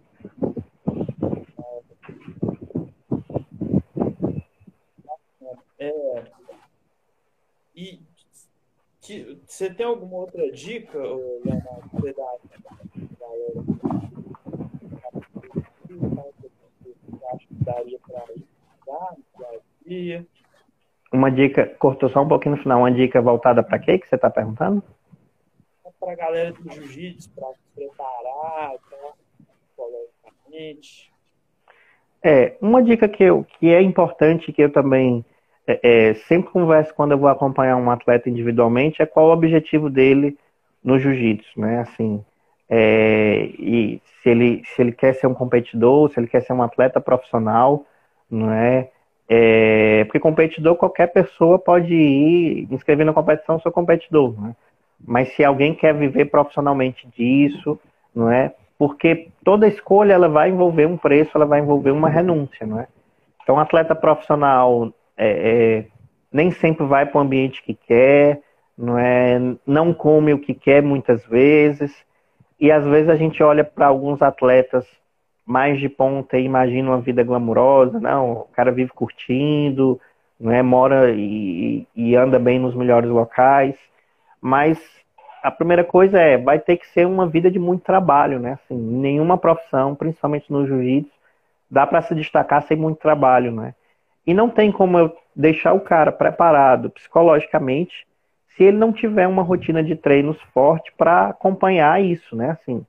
[5.78, 6.24] É,
[7.74, 8.00] e
[9.46, 12.14] você tem alguma outra dica, Leonardo, você?
[17.34, 18.24] Acho que para
[21.12, 24.14] Uma dica, cortou só um pouquinho no final, uma dica voltada para quê que você
[24.14, 24.82] está perguntando?
[26.00, 28.72] Para a galera do jiu-jitsu, para se preparar,
[29.72, 31.12] psicologicamente.
[32.22, 35.24] É, uma dica que, eu, que é importante, que eu também
[35.66, 39.88] é, é, sempre converso quando eu vou acompanhar um atleta individualmente é qual o objetivo
[39.88, 40.36] dele
[40.82, 41.80] no jiu-jitsu, né?
[41.80, 42.24] Assim,
[42.68, 46.62] é, e se ele, se ele quer ser um competidor, se ele quer ser um
[46.62, 47.84] atleta profissional,
[48.30, 48.90] não é?
[49.34, 54.54] É porque competidor, qualquer pessoa pode ir inscrever na competição, sou competidor, né?
[55.02, 57.80] Mas se alguém quer viver profissionalmente disso,
[58.14, 58.52] não é?
[58.76, 62.86] Porque toda escolha ela vai envolver um preço, ela vai envolver uma renúncia, não é?
[63.42, 65.86] Então, atleta profissional é, é,
[66.30, 68.42] nem sempre vai para o ambiente que quer,
[68.76, 72.04] não é, não come o que quer muitas vezes.
[72.60, 74.86] E às vezes a gente olha para alguns atletas
[75.44, 80.00] mais de ponta e imagina uma vida glamurosa, não, o cara vive curtindo,
[80.38, 83.76] não é, mora e, e anda bem nos melhores locais,
[84.40, 84.78] mas
[85.42, 88.52] a primeira coisa é, vai ter que ser uma vida de muito trabalho, né?
[88.52, 91.12] Assim, nenhuma profissão, principalmente no jiu-jitsu,
[91.70, 93.74] dá para se destacar sem muito trabalho, né?
[94.26, 98.06] E não tem como eu deixar o cara preparado psicologicamente
[98.48, 102.50] se ele não tiver uma rotina de treinos forte para acompanhar isso, né?
[102.50, 102.86] Assim,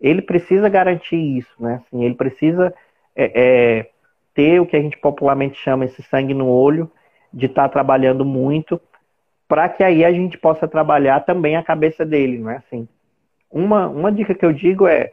[0.00, 1.82] ele precisa garantir isso, né?
[1.86, 2.74] Assim, ele precisa
[3.14, 3.32] é,
[3.78, 3.90] é,
[4.34, 6.90] ter o que a gente popularmente chama esse sangue no olho,
[7.32, 8.80] de estar tá trabalhando muito,
[9.46, 12.88] para que aí a gente possa trabalhar também a cabeça dele, não é assim?
[13.50, 15.12] Uma, uma dica que eu digo é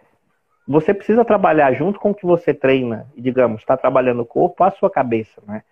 [0.67, 4.71] você precisa trabalhar junto com o que você treina, digamos, está trabalhando o corpo, a
[4.71, 5.63] sua cabeça, né?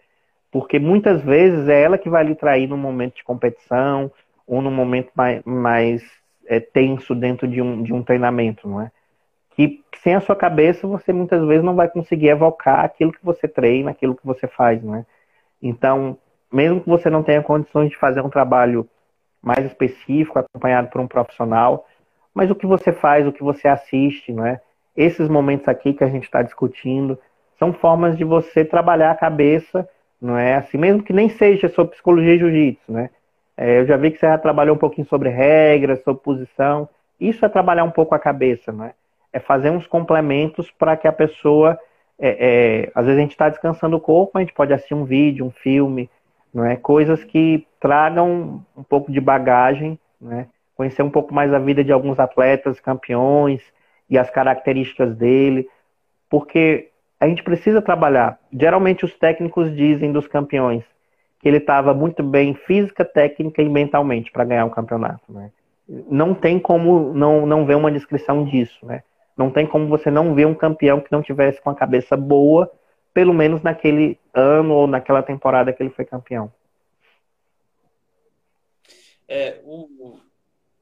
[0.49, 4.09] Porque muitas vezes é ela que vai lhe trair num momento de competição
[4.47, 6.01] ou num momento mais, mais
[6.47, 8.91] é, tenso dentro de um, de um treinamento, não é?
[9.55, 13.47] Que sem a sua cabeça você muitas vezes não vai conseguir evocar aquilo que você
[13.47, 15.05] treina, aquilo que você faz, não é?
[15.61, 16.17] Então,
[16.51, 18.87] mesmo que você não tenha condições de fazer um trabalho
[19.41, 21.87] mais específico, acompanhado por um profissional,
[22.33, 24.59] mas o que você faz, o que você assiste, não é?
[24.95, 27.19] esses momentos aqui que a gente está discutindo
[27.59, 29.87] são formas de você trabalhar a cabeça,
[30.21, 30.55] não é?
[30.55, 33.09] Assim, mesmo que nem seja sobre psicologia e jiu-jitsu, né?
[33.57, 36.89] É, eu já vi que você já trabalhou um pouquinho sobre regras, sobre posição.
[37.19, 38.93] Isso é trabalhar um pouco a cabeça, não é?
[39.35, 41.77] É fazer uns complementos para que a pessoa.
[42.17, 45.03] É, é, às vezes a gente está descansando o corpo, a gente pode assistir um
[45.03, 46.09] vídeo, um filme,
[46.53, 46.77] não é?
[46.77, 50.47] Coisas que tragam um pouco de bagagem, né?
[50.73, 53.61] Conhecer um pouco mais a vida de alguns atletas campeões
[54.09, 55.67] e as características dele,
[56.29, 58.39] porque a gente precisa trabalhar.
[58.53, 60.85] Geralmente os técnicos dizem dos campeões
[61.41, 65.51] que ele estava muito bem física, técnica e mentalmente para ganhar um campeonato, né?
[66.09, 69.03] Não tem como não, não ver uma descrição disso, né?
[69.37, 72.71] Não tem como você não ver um campeão que não tivesse com a cabeça boa,
[73.13, 76.51] pelo menos naquele ano ou naquela temporada que ele foi campeão.
[79.27, 80.19] É, o,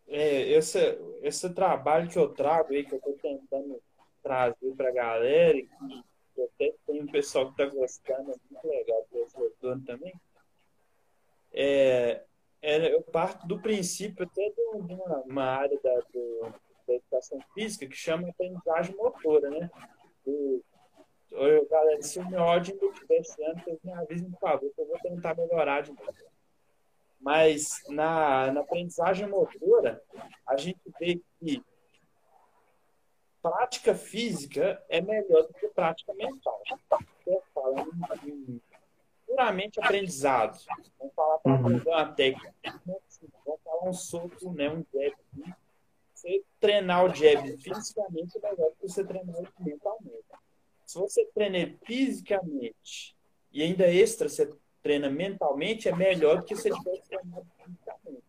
[0.08, 3.82] é, esse, esse trabalho que eu trago aí, que eu estou tentando
[4.22, 5.68] trazer para a galera, e
[6.36, 10.14] que até tem um pessoal que está gostando, é muito legal esse retorno também.
[11.54, 12.24] É,
[12.62, 16.54] é, eu parto do princípio até de uma, uma área da, do,
[16.88, 19.70] da educação física que chama aprendizagem motora, né?
[20.26, 20.64] Do,
[21.70, 24.88] galera, se o meu ódio ainda estiver ano, vocês me avisem, por favor, que eu
[24.88, 26.14] vou tentar melhorar de novo.
[27.20, 30.02] Mas na, na aprendizagem motora,
[30.46, 31.64] a gente vê que
[33.42, 36.62] prática física é melhor do que prática mental.
[37.54, 37.92] Falando
[38.26, 38.62] em
[39.34, 40.60] puramente aprendizado.
[41.00, 41.60] Vamos falar para uhum.
[41.60, 42.54] aprender uma técnica.
[42.86, 45.16] Vamos falar um soco, né, um jab.
[46.24, 50.24] Você treinar o jab fisicamente é melhor que você treinar ele mentalmente.
[50.86, 53.14] Se você treina fisicamente
[53.52, 54.50] e ainda extra você
[54.82, 58.24] treina mentalmente, é melhor do que se tivesse treinado fisicamente.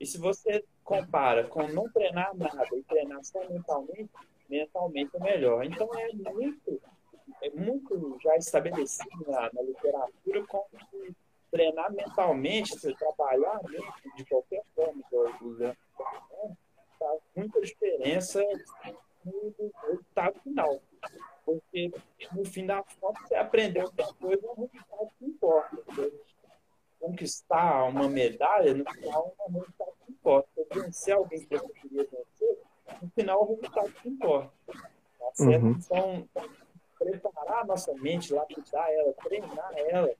[0.00, 4.10] E se você compara com não treinar nada e treinar só mentalmente,
[4.48, 5.62] mentalmente é melhor.
[5.62, 6.80] Então é muito,
[7.42, 11.14] é muito já estabelecido na, na literatura como que
[11.50, 13.60] treinar mentalmente, se trabalhar
[14.16, 15.02] de qualquer forma,
[17.36, 18.42] muita diferença
[19.24, 20.80] no resultado final.
[21.44, 21.92] Porque,
[22.32, 25.76] no fim da conta, você aprendeu alguma coisa, é um resultado que importa.
[26.98, 30.66] Conquistar uma medalha, no final, é um resultado que importa.
[30.74, 32.58] Vencer alguém que você queria vencer,
[33.00, 34.52] no final, é um resultado que importa.
[34.66, 35.64] Tá certo?
[35.64, 35.78] Uhum.
[35.78, 36.28] Então,
[36.98, 40.10] preparar a nossa mente, lapidar ela, treinar ela.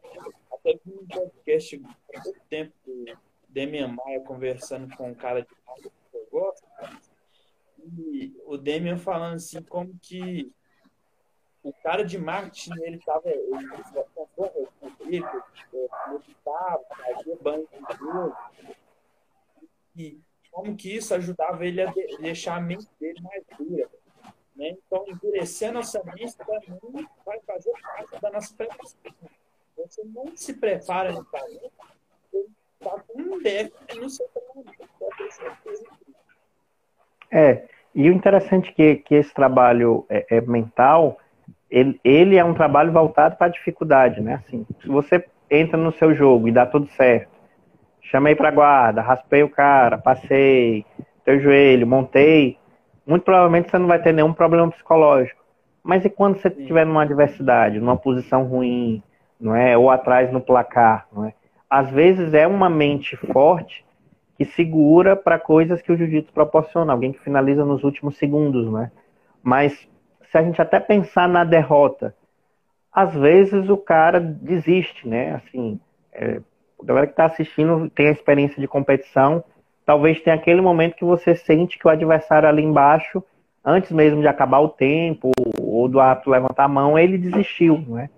[0.52, 1.82] Até vi um podcast
[2.14, 6.66] há pouco tempo do Demian Maia conversando com um cara de que eu gosto.
[7.86, 10.52] E o Demian falando assim, como que
[11.62, 13.68] o cara de marketing, ele estava, ele
[14.14, 14.52] comprou
[15.00, 15.24] ele
[16.08, 17.68] meditava, fazia banho
[19.94, 20.20] e
[20.50, 23.88] como que isso ajudava ele a de, deixar a mente dele mais dura.
[24.54, 24.70] Né?
[24.70, 29.00] Então, endurecer a nossa mente também vai fazer parte da nossa preparação.
[29.76, 31.72] Você não se prepara mentalmente,
[32.32, 32.46] você
[32.80, 35.86] está com um déficit no seu treinamento, pode ter certeza
[37.30, 41.16] É, e o interessante é que, que esse trabalho é, é mental,
[41.70, 44.34] ele, ele é um trabalho voltado para a dificuldade, né?
[44.34, 47.30] Assim, se você entra no seu jogo e dá tudo certo,
[48.02, 50.84] chamei para guarda, raspei o cara, passei
[51.24, 52.58] teu joelho, montei,
[53.06, 55.42] muito provavelmente você não vai ter nenhum problema psicológico.
[55.82, 59.02] Mas e quando você estiver numa adversidade, numa posição ruim,
[59.40, 61.32] não é, ou atrás no placar, não é?
[61.70, 63.85] Às vezes é uma mente forte
[64.36, 68.82] que segura para coisas que o jiu-jitsu proporciona, alguém que finaliza nos últimos segundos, não
[68.82, 68.90] é?
[69.42, 69.88] Mas
[70.30, 72.14] se a gente até pensar na derrota,
[72.92, 75.34] às vezes o cara desiste, né?
[75.34, 75.80] Assim,
[76.12, 76.40] é,
[76.80, 79.42] a galera que está assistindo tem a experiência de competição,
[79.84, 83.22] talvez tenha aquele momento que você sente que o adversário ali embaixo,
[83.64, 88.10] antes mesmo de acabar o tempo, ou do ato levantar a mão, ele desistiu, né?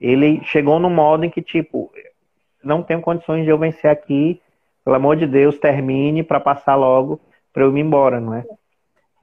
[0.00, 1.90] Ele chegou no modo em que, tipo,
[2.62, 4.40] não tenho condições de eu vencer aqui,
[4.86, 7.18] pelo amor de Deus, termine para passar logo
[7.52, 8.44] para eu ir embora, não é?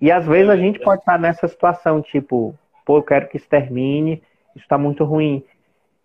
[0.02, 2.54] E às vezes a gente pode estar nessa situação, tipo,
[2.86, 4.22] pô, eu quero que isso termine,
[4.54, 5.42] isso está muito ruim.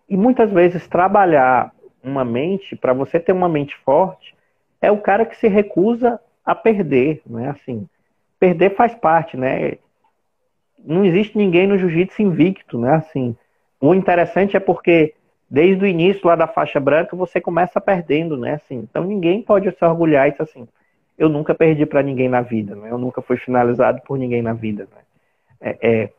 [0.08, 1.72] E muitas vezes trabalhar
[2.04, 4.32] uma mente, para você ter uma mente forte,
[4.80, 7.88] é o cara que se recusa a perder, não é assim?
[8.38, 9.72] Perder faz parte, né?
[10.84, 12.94] Não existe ninguém no jiu-jitsu invicto, né?
[12.94, 13.36] Assim,
[13.80, 15.14] o interessante é porque
[15.50, 18.54] desde o início lá da faixa branca você começa perdendo, né?
[18.54, 20.66] Assim, então ninguém pode se orgulhar isso assim
[21.18, 22.90] eu nunca perdi para ninguém na vida, né?
[22.90, 24.84] eu nunca fui finalizado por ninguém na vida.
[24.94, 25.02] Né?
[25.60, 26.10] É, é,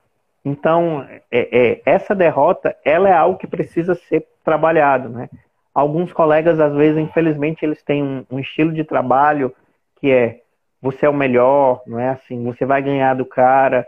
[0.44, 5.08] então, é, é, essa derrota, ela é algo que precisa ser trabalhado.
[5.08, 5.30] Né?
[5.74, 9.56] Alguns colegas, às vezes, infelizmente, eles têm um, um, estilo de trabalho
[10.02, 10.42] que é
[10.82, 13.88] você é o melhor, não é assim, você vai ganhar do cara.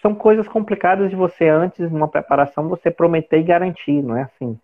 [0.00, 4.58] São coisas complicadas de você, antes, numa preparação, você prometer e garantir, não é assim?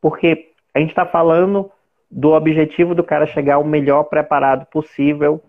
[0.00, 1.70] Porque a gente está falando
[2.10, 5.42] do objetivo do cara chegar o melhor preparado possível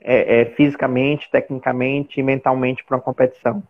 [0.00, 3.62] é, é, fisicamente, tecnicamente e mentalmente para uma competição.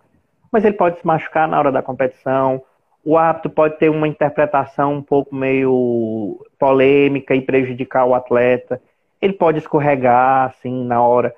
[0.50, 2.62] Mas ele pode se machucar na hora da competição,
[3.04, 6.44] o árbitro pode ter uma interpretação um pouco meio.
[6.58, 8.80] polêmica e prejudicar o atleta.
[9.20, 11.34] Ele pode escorregar, assim, na hora.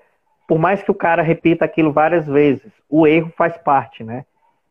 [0.47, 4.25] Por mais que o cara repita aquilo várias vezes, o erro faz parte, né?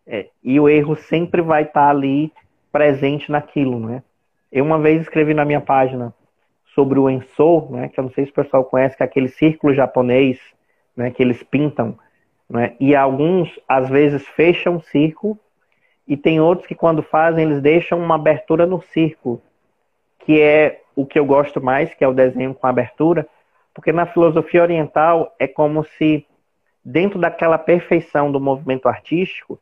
[0.07, 2.31] É, e o erro sempre vai estar tá ali
[2.71, 4.03] presente naquilo, né?
[4.51, 6.13] Eu uma vez escrevi na minha página
[6.75, 9.29] sobre o Enso, né, que eu não sei se o pessoal conhece, que é aquele
[9.29, 10.39] círculo japonês,
[10.95, 11.97] né, que eles pintam,
[12.49, 15.39] né, e alguns às vezes fecham o círculo
[16.05, 19.41] e tem outros que quando fazem eles deixam uma abertura no círculo,
[20.19, 23.27] que é o que eu gosto mais, que é o desenho com abertura,
[23.73, 26.25] porque na filosofia oriental é como se
[26.85, 29.59] dentro daquela perfeição do movimento artístico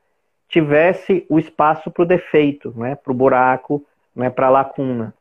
[0.50, 5.14] tivesse o espaço para o defeito, né, para o buraco, né, para a lacuna.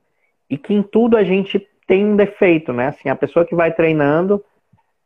[0.50, 2.88] E que em tudo a gente tem um defeito, né?
[2.88, 4.44] Assim, a pessoa que vai treinando,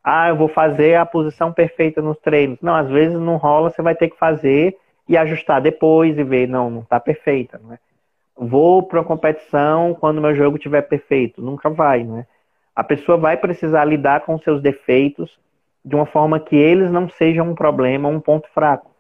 [0.03, 2.59] ah, eu vou fazer a posição perfeita nos treinos.
[2.61, 4.77] Não, às vezes não rola, você vai ter que fazer
[5.09, 7.79] e ajustar depois e ver, não, não está perfeita, não é?
[8.37, 11.41] Vou para uma competição quando meu jogo estiver perfeito.
[11.41, 12.27] Nunca vai, não é?
[12.75, 15.39] A pessoa vai precisar lidar com seus defeitos
[15.87, 18.91] de uma forma que eles não sejam um problema, um ponto fraco.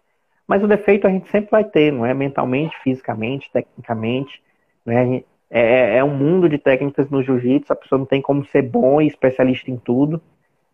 [0.47, 2.14] Mas o defeito a gente sempre vai ter, não é?
[2.14, 4.41] Mentalmente, fisicamente, tecnicamente.
[4.84, 5.24] Né?
[5.51, 8.62] É, é, é um mundo de técnicas no jiu-jitsu, a pessoa não tem como ser
[8.62, 10.22] bom e especialista em tudo.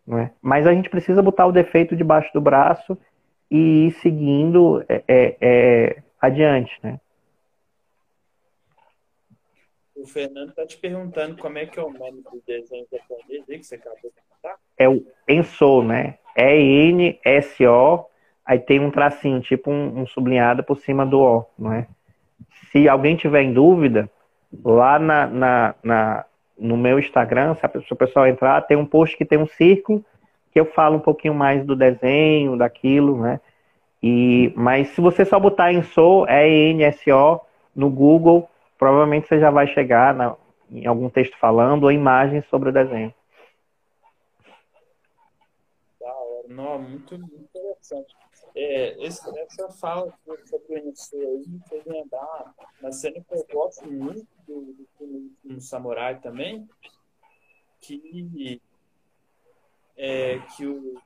[0.05, 0.29] Né?
[0.39, 2.95] Mas a gente precisa botar o defeito debaixo do braço
[3.49, 6.77] e ir seguindo é, é, é adiante.
[6.83, 6.99] Né?
[10.03, 13.57] O Fernando está te perguntando como é que é o nome do desenho japonês aí
[13.57, 14.57] que você acabou de contar.
[14.77, 16.17] É o Enso, né?
[16.37, 18.05] E-N-S-O,
[18.45, 21.87] aí tem um tracinho, tipo um, um sublinhado por cima do O, não é?
[22.69, 24.09] Se alguém tiver em dúvida,
[24.61, 26.25] lá na, na, na,
[26.59, 29.47] no meu Instagram, se, a, se o pessoal entrar, tem um post que tem um
[29.47, 30.03] círculo
[30.51, 33.39] que eu falo um pouquinho mais do desenho, daquilo, né?
[34.01, 37.39] E, mas se você só botar em SO, E-N-S-O,
[37.73, 40.35] no Google, provavelmente você já vai chegar na,
[40.69, 43.13] em algum texto falando ou imagens sobre o desenho.
[46.53, 48.15] Não, muito interessante.
[48.55, 53.47] É, esse, essa fala que você conheceu aí me fez lembrar uma cena que eu
[53.51, 56.69] gosto muito do, filme Samurai também,
[57.81, 58.61] que
[59.97, 61.01] é que o,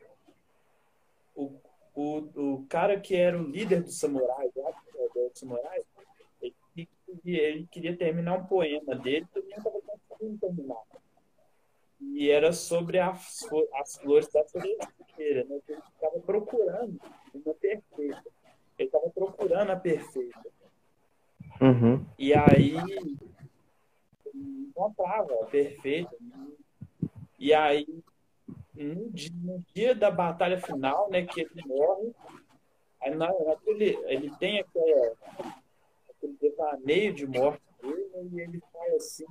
[1.35, 1.61] o,
[1.95, 5.83] o, o cara que era o líder do samurai, do samurai
[7.07, 10.81] ele, ele queria terminar um poema dele, que ele não estava conseguindo terminar.
[11.99, 13.43] E era sobre as,
[13.81, 15.59] as flores da cerejeira, né?
[15.67, 16.99] Ele estava procurando
[17.33, 18.23] uma perfeita.
[18.77, 20.45] Ele estava procurando a perfeita.
[21.59, 22.05] Uhum.
[22.19, 22.75] E aí
[24.77, 26.15] encontrava a perfeita.
[27.39, 27.87] E aí,
[28.75, 32.11] no dia, no dia, da batalha final, né, que ele morre,
[33.01, 35.15] aí na, naquele, ele tem aquela,
[36.17, 39.25] aquele devaneio de morte dele, e ele fala assim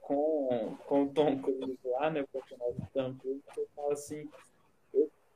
[0.00, 4.28] com, com o Tom Cruise lá, né, o personagem do Tom Cruise, que fala assim,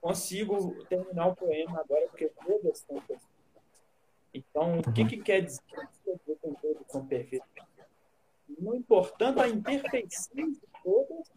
[0.00, 3.34] consigo terminar o poema agora porque todas são perfeitas.
[4.34, 5.62] Então, o que, que quer dizer
[6.04, 7.48] que todas são perfeitas?
[8.58, 11.32] Não importando a imperfeição de todas,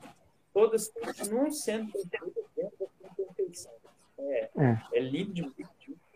[0.54, 3.72] todas continuam sendo perfeitas dentro da imperfeição.
[4.18, 4.82] É, é.
[4.94, 5.66] é lindo de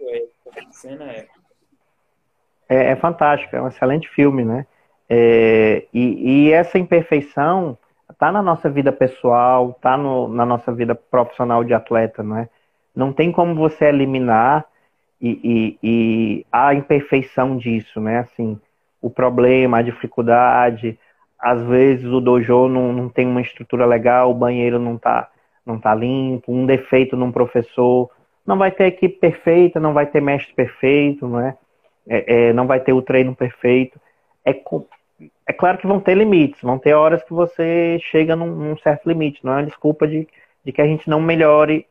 [0.02, 1.30] é, a cena é.
[2.72, 4.66] É, é fantástico, é um excelente filme, né?
[5.10, 7.78] É, e, e essa imperfeição
[8.18, 12.50] tá na nossa vida pessoal, tá no, na nossa vida profissional de atleta, não é?
[12.96, 14.66] Não tem como você eliminar
[15.20, 18.20] e, e, e a imperfeição disso, né?
[18.20, 18.58] Assim,
[19.02, 20.98] o problema, a dificuldade,
[21.38, 25.30] às vezes o dojo não, não tem uma estrutura legal, o banheiro não tá,
[25.66, 28.10] não tá limpo, um defeito num professor,
[28.48, 31.58] não vai ter equipe perfeita, não vai ter mestre perfeito, não é?
[32.08, 34.00] É, é não vai ter o treino perfeito.
[34.46, 34.52] É,
[35.48, 39.08] é claro que vão ter limites, vão ter horas que você chega num, num certo
[39.08, 40.28] limite, não é desculpa de,
[40.64, 41.86] de que a gente não melhore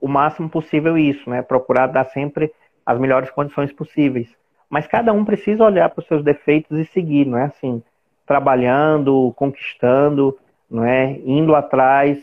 [0.00, 1.42] o máximo possível isso, né?
[1.42, 2.52] Procurar dar sempre
[2.84, 4.28] as melhores condições possíveis.
[4.68, 7.82] Mas cada um precisa olhar para os seus defeitos e seguir, não é assim,
[8.26, 10.38] trabalhando, conquistando,
[10.70, 12.18] não é, indo atrás,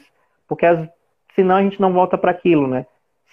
[0.48, 0.88] porque as,
[1.36, 2.86] senão a gente não volta para aquilo, né?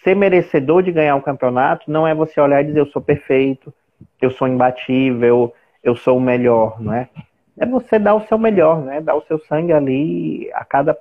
[0.02, 3.72] Ser merecedor de ganhar o campeonato não é você olhar e dizer eu sou perfeito,
[4.20, 7.08] eu sou imbatível, eu sou o melhor, não é?
[7.58, 9.00] é você dar o seu melhor, né?
[9.00, 10.96] Dar o seu sangue ali a cada,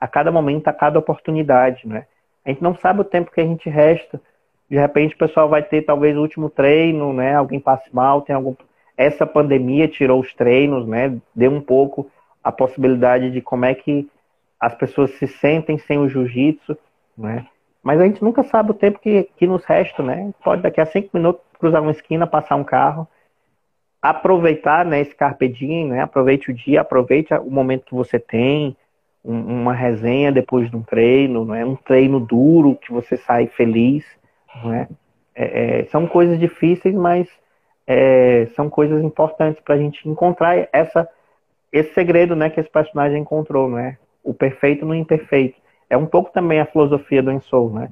[0.00, 2.06] a cada momento, a cada oportunidade, né?
[2.44, 4.20] A gente não sabe o tempo que a gente resta.
[4.70, 7.34] De repente o pessoal vai ter talvez o último treino, né?
[7.34, 8.54] Alguém passe mal, tem algum.
[8.96, 11.16] Essa pandemia tirou os treinos, né?
[11.34, 12.10] Deu um pouco
[12.42, 14.08] a possibilidade de como é que
[14.58, 16.76] as pessoas se sentem sem o jiu-jitsu,
[17.16, 17.46] né?
[17.82, 20.32] Mas a gente nunca sabe o tempo que, que nos resta, né?
[20.42, 23.08] Pode daqui a cinco minutos cruzar uma esquina, passar um carro
[24.00, 26.00] aproveitar né, esse carpe diem, né?
[26.00, 28.76] Aproveite o dia, aproveite o momento que você tem,
[29.24, 31.64] um, uma resenha depois de um treino, não é?
[31.64, 34.04] Um treino duro que você sai feliz,
[34.62, 34.88] não é?
[35.34, 37.28] é, são coisas difíceis, mas
[37.86, 41.08] é, são coisas importantes para a gente encontrar essa
[41.70, 43.98] esse segredo, né, que esse personagem encontrou, não é?
[44.24, 45.60] O perfeito no imperfeito.
[45.90, 47.90] É um pouco também a filosofia do Ensou, né?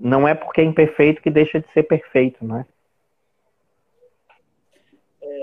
[0.00, 2.60] Não é porque é imperfeito que deixa de ser perfeito, não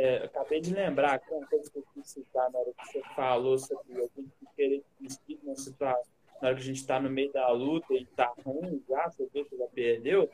[0.03, 0.15] é?
[0.15, 3.01] é, acabei de lembrar que uma coisa que eu quis citar na hora que você
[3.15, 7.09] falou sobre alguém que querer desistir numa situação, na hora que a gente está no
[7.09, 10.29] meio da luta e está ruim já, você vê que já perdeu.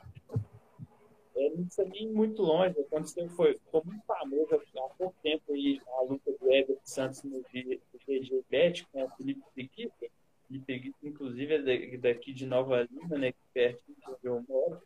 [1.36, 2.80] É, não precisa nem muito longe.
[2.80, 7.42] Aconteceu, foi, ficou muito famoso há pouco tempo aí, a luta do Everton Santos no
[7.42, 10.08] GG Bet com o Felipe Preguiça.
[10.48, 11.54] Felipe Preguiça, inclusive,
[11.94, 14.82] é daqui de Nova Lima, né, pertinho de onde eu moro.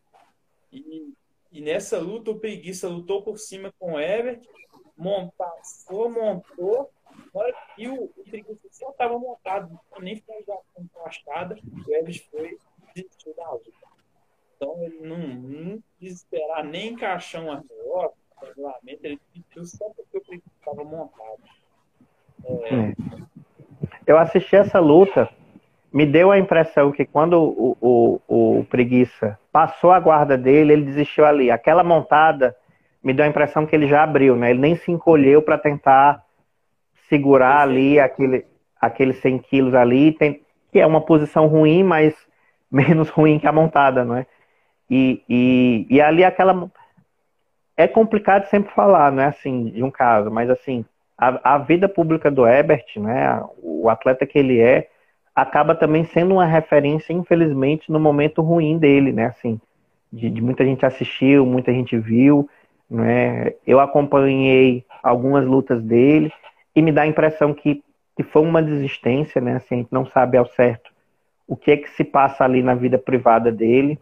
[0.71, 1.13] E,
[1.53, 4.51] e nessa luta, o Preguiça lutou por cima com o Everton
[4.97, 6.91] montar, passou, montou,
[7.77, 12.57] e o, o preguiça só estava montado, nem foi já encaixada, o Elvis foi
[12.95, 13.71] desistiu da luta.
[14.55, 20.21] Então ele não, não quis esperar nem caixão maior, regulamento, ele pediu só porque o
[20.21, 21.43] preguiça estava montado.
[22.45, 22.75] É...
[22.75, 22.93] É.
[24.05, 25.29] Eu assisti essa luta,
[25.91, 30.85] me deu a impressão que quando o, o, o Preguiça passou a guarda dele, ele
[30.85, 31.51] desistiu ali.
[31.51, 32.55] Aquela montada
[33.03, 34.51] me deu a impressão que ele já abriu, né?
[34.51, 36.23] Ele nem se encolheu para tentar
[37.09, 38.45] segurar ali aquele,
[38.79, 40.41] aqueles 100 quilos ali, tem,
[40.71, 42.15] que é uma posição ruim, mas
[42.71, 44.25] menos ruim que a montada, não é?
[44.89, 46.69] E, e, e ali aquela.
[47.75, 50.85] É complicado sempre falar, né, assim, de um caso, mas assim,
[51.17, 54.89] a, a vida pública do Ebert, né, o atleta que ele é,
[55.33, 59.59] acaba também sendo uma referência, infelizmente, no momento ruim dele, né, assim,
[60.11, 62.47] de, de muita gente assistiu, muita gente viu,
[62.89, 63.53] né?
[63.65, 66.31] Eu acompanhei algumas lutas dele
[66.75, 67.83] e me dá a impressão que,
[68.15, 69.57] que foi uma desistência, né?
[69.57, 70.91] Assim, a gente não sabe ao certo
[71.47, 73.99] o que é que se passa ali na vida privada dele,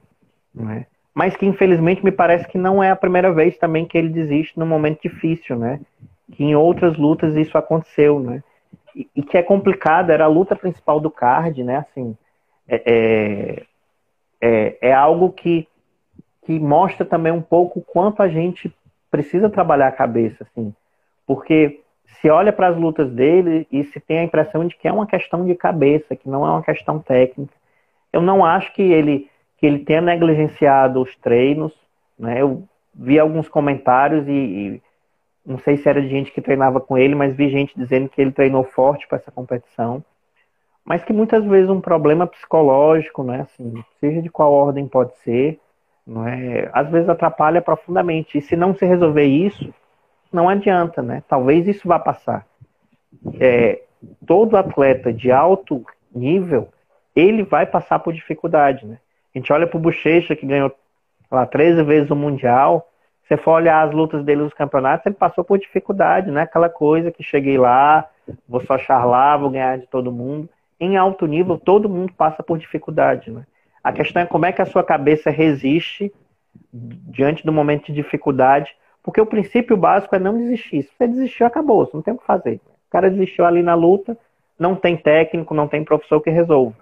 [0.53, 0.85] né?
[1.13, 4.57] Mas que infelizmente me parece que não é a primeira vez também que ele desiste
[4.57, 5.79] num momento difícil, né?
[6.31, 8.43] Que em outras lutas isso aconteceu, né?
[8.95, 11.77] E, e que é complicado, era a luta principal do card, né?
[11.77, 12.15] Assim,
[12.67, 13.63] é, é,
[14.41, 15.67] é, é algo que,
[16.45, 18.73] que mostra também um pouco quanto a gente
[19.09, 20.73] precisa trabalhar a cabeça, assim,
[21.25, 21.81] porque
[22.19, 25.07] se olha para as lutas dele e se tem a impressão de que é uma
[25.07, 27.53] questão de cabeça, que não é uma questão técnica.
[28.11, 31.71] Eu não acho que ele que ele tenha negligenciado os treinos,
[32.17, 32.41] né?
[32.41, 32.63] Eu
[32.95, 34.81] vi alguns comentários e, e
[35.45, 38.19] não sei se era de gente que treinava com ele, mas vi gente dizendo que
[38.19, 40.03] ele treinou forte para essa competição,
[40.83, 43.41] mas que muitas vezes um problema psicológico, né?
[43.41, 45.59] Assim, seja de qual ordem pode ser,
[46.05, 46.69] não é?
[46.73, 48.37] Às vezes atrapalha profundamente.
[48.37, 49.73] E se não se resolver isso,
[50.31, 51.23] não adianta, né?
[51.27, 52.45] Talvez isso vá passar.
[53.39, 53.81] É,
[54.25, 56.69] todo atleta de alto nível,
[57.15, 58.97] ele vai passar por dificuldade, né?
[59.33, 60.73] A gente olha para o Bochecha, que ganhou
[61.29, 62.87] lá 13 vezes o Mundial.
[63.23, 66.41] Você for olhar as lutas dele nos campeonatos, ele passou por dificuldade, né?
[66.41, 68.09] Aquela coisa que cheguei lá,
[68.47, 70.49] vou só charlar, vou ganhar de todo mundo.
[70.79, 73.45] Em alto nível, todo mundo passa por dificuldade, né?
[73.83, 76.11] A questão é como é que a sua cabeça resiste
[76.71, 80.83] diante do momento de dificuldade, porque o princípio básico é não desistir.
[80.83, 82.55] Se você desistiu, acabou, você não tem o que fazer.
[82.55, 84.17] O cara desistiu ali na luta,
[84.59, 86.75] não tem técnico, não tem professor que resolva.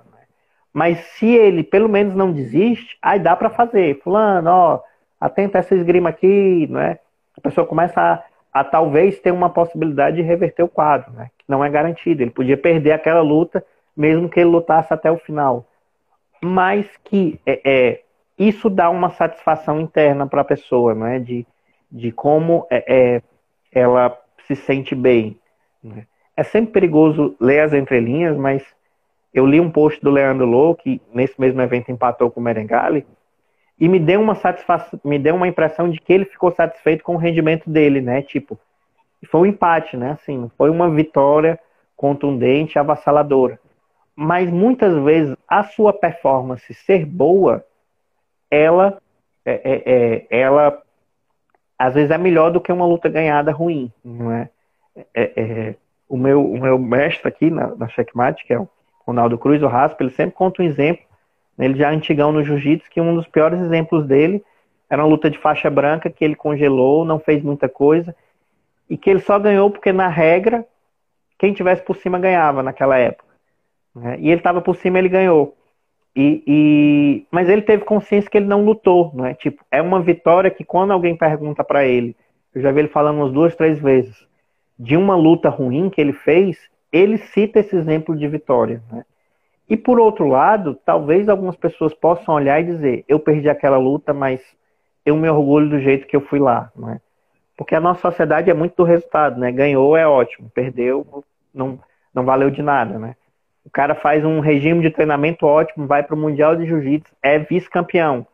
[0.73, 3.99] Mas se ele pelo menos não desiste, aí dá para fazer.
[4.01, 4.79] Fulano, ó,
[5.19, 6.99] atenta essa esgrima aqui, né?
[7.37, 8.23] A pessoa começa a,
[8.59, 11.29] a, talvez ter uma possibilidade de reverter o quadro, né?
[11.37, 12.21] Que não é garantido.
[12.21, 15.68] Ele podia perder aquela luta, mesmo que ele lutasse até o final
[16.41, 18.01] mas que é, é,
[18.37, 21.19] isso dá uma satisfação interna para a pessoa, não é?
[21.19, 21.45] De,
[21.91, 23.21] de como é, é
[23.71, 24.17] ela
[24.47, 25.37] se sente bem.
[25.83, 26.05] Né?
[26.35, 28.63] É sempre perigoso ler as entrelinhas, mas
[29.33, 33.05] eu li um post do Leandro Lou, que nesse mesmo evento empatou com o Merengali,
[33.79, 37.15] e me deu uma satisfação, me deu uma impressão de que ele ficou satisfeito com
[37.15, 38.21] o rendimento dele, né?
[38.21, 38.59] Tipo,
[39.29, 40.11] foi um empate, né?
[40.11, 41.59] Assim, foi uma vitória
[41.95, 43.59] contundente, avassaladora
[44.21, 47.63] mas muitas vezes a sua performance ser boa,
[48.51, 49.01] ela,
[49.45, 50.83] é, é, é, ela
[51.77, 54.49] às vezes é melhor do que uma luta ganhada ruim, não é?
[55.15, 55.75] é, é
[56.09, 58.67] o, meu, o meu mestre aqui na, na Checkmate, que é o
[59.07, 61.05] Ronaldo Cruz, o Raspa, ele sempre conta um exemplo,
[61.57, 64.43] né, ele já antigão no jiu-jitsu, que um dos piores exemplos dele
[64.89, 68.13] era uma luta de faixa branca que ele congelou, não fez muita coisa,
[68.89, 70.65] e que ele só ganhou porque, na regra,
[71.37, 73.28] quem tivesse por cima ganhava naquela época.
[73.99, 74.17] Né?
[74.19, 75.55] E ele estava por cima, ele ganhou.
[76.15, 79.33] E, e, mas ele teve consciência que ele não lutou, não é?
[79.33, 82.15] Tipo, é uma vitória que quando alguém pergunta para ele
[82.53, 84.27] eu já vi ele falando umas duas, três vezes,
[84.77, 86.57] de uma luta ruim que ele fez,
[86.91, 88.81] ele cita esse exemplo de vitória.
[88.91, 89.05] Né?
[89.69, 94.13] E por outro lado, talvez algumas pessoas possam olhar e dizer: eu perdi aquela luta,
[94.13, 94.41] mas
[95.05, 96.71] eu me orgulho do jeito que eu fui lá.
[96.75, 96.99] Né?
[97.55, 99.51] Porque a nossa sociedade é muito do resultado, né?
[99.51, 101.23] Ganhou é ótimo, perdeu
[101.53, 101.79] não,
[102.13, 103.15] não valeu de nada, né?
[103.65, 107.37] O cara faz um regime de treinamento ótimo, vai para o Mundial de Jiu-Jitsu, é
[107.39, 108.25] vice-campeão.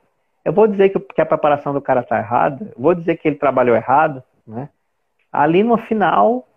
[0.44, 3.76] Eu vou dizer que, a preparação do cara está errada, vou dizer que ele trabalhou
[3.76, 4.70] errado, né?
[5.32, 6.48] Ali no final,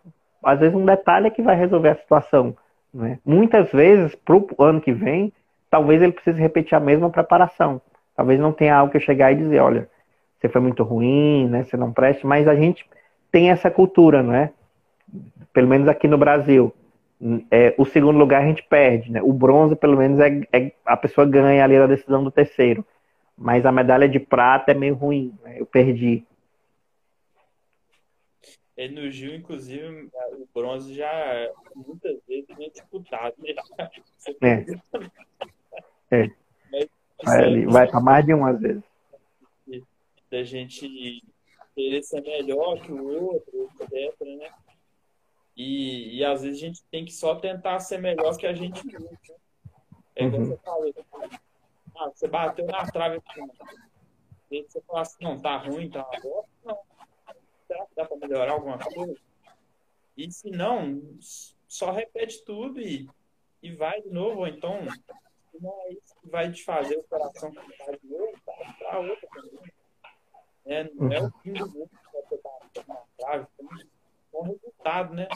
[0.45, 2.55] às vezes um detalhe é que vai resolver a situação.
[2.93, 3.19] Né?
[3.25, 5.33] Muitas vezes, para o ano que vem,
[5.71, 7.81] talvez ele precise repetir a mesma preparação.
[8.15, 9.89] Talvez não tenha algo que chegar e dizer, olha,
[10.39, 11.65] você foi muito ruim, né?
[11.65, 12.89] Você não presta, mas a gente
[13.33, 14.51] tem essa cultura, não é?
[15.53, 16.73] Pelo menos aqui no Brasil.
[17.51, 19.21] É, o segundo lugar a gente perde, né?
[19.23, 22.87] O bronze, pelo menos, é, é a pessoa ganha ali na decisão do terceiro.
[23.37, 25.61] Mas a medalha de prata é meio ruim, né?
[25.61, 26.25] Eu perdi.
[28.77, 33.35] É, no Gil, inclusive, o bronze já muitas vezes é disputado.
[33.39, 33.55] Né?
[36.11, 36.25] É.
[36.25, 36.31] é.
[36.71, 38.85] Mas, vai, vai para mais de uma vezes.
[40.31, 41.23] Da gente
[41.75, 44.51] querer ser melhor que o outro, etc, né?
[45.59, 48.87] E, e às vezes a gente tem que só tentar ser melhor que a gente
[48.87, 49.11] mesmo.
[49.11, 49.19] Né?
[50.15, 50.47] É igual uhum.
[50.47, 51.31] você falou.
[51.97, 53.41] Ah, você bateu na trave aqui.
[54.49, 56.51] Você fala assim, não, tá ruim, tá uma bosta.
[56.65, 56.79] Não.
[57.67, 59.17] Será que dá para melhorar alguma coisa?
[60.17, 61.03] E se não,
[61.67, 63.09] só repete tudo e,
[63.61, 64.41] e vai de novo.
[64.41, 64.79] Ou então,
[65.61, 69.29] não é isso que vai te fazer o coração ficar de novo, tá pra outra
[69.29, 69.73] também.
[70.67, 72.51] É, não é o fim do mundo que você tá
[72.87, 73.47] na trave.
[73.59, 73.98] É
[74.35, 75.29] um resultado, né?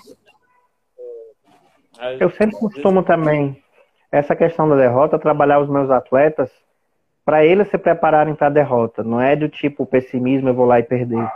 [1.99, 3.63] É, Eu sempre costumo também,
[4.11, 6.51] essa questão da derrota, trabalhar os meus atletas
[7.25, 9.03] para eles se prepararem para a derrota.
[9.03, 11.31] Não é do tipo pessimismo, eu vou lá e perder.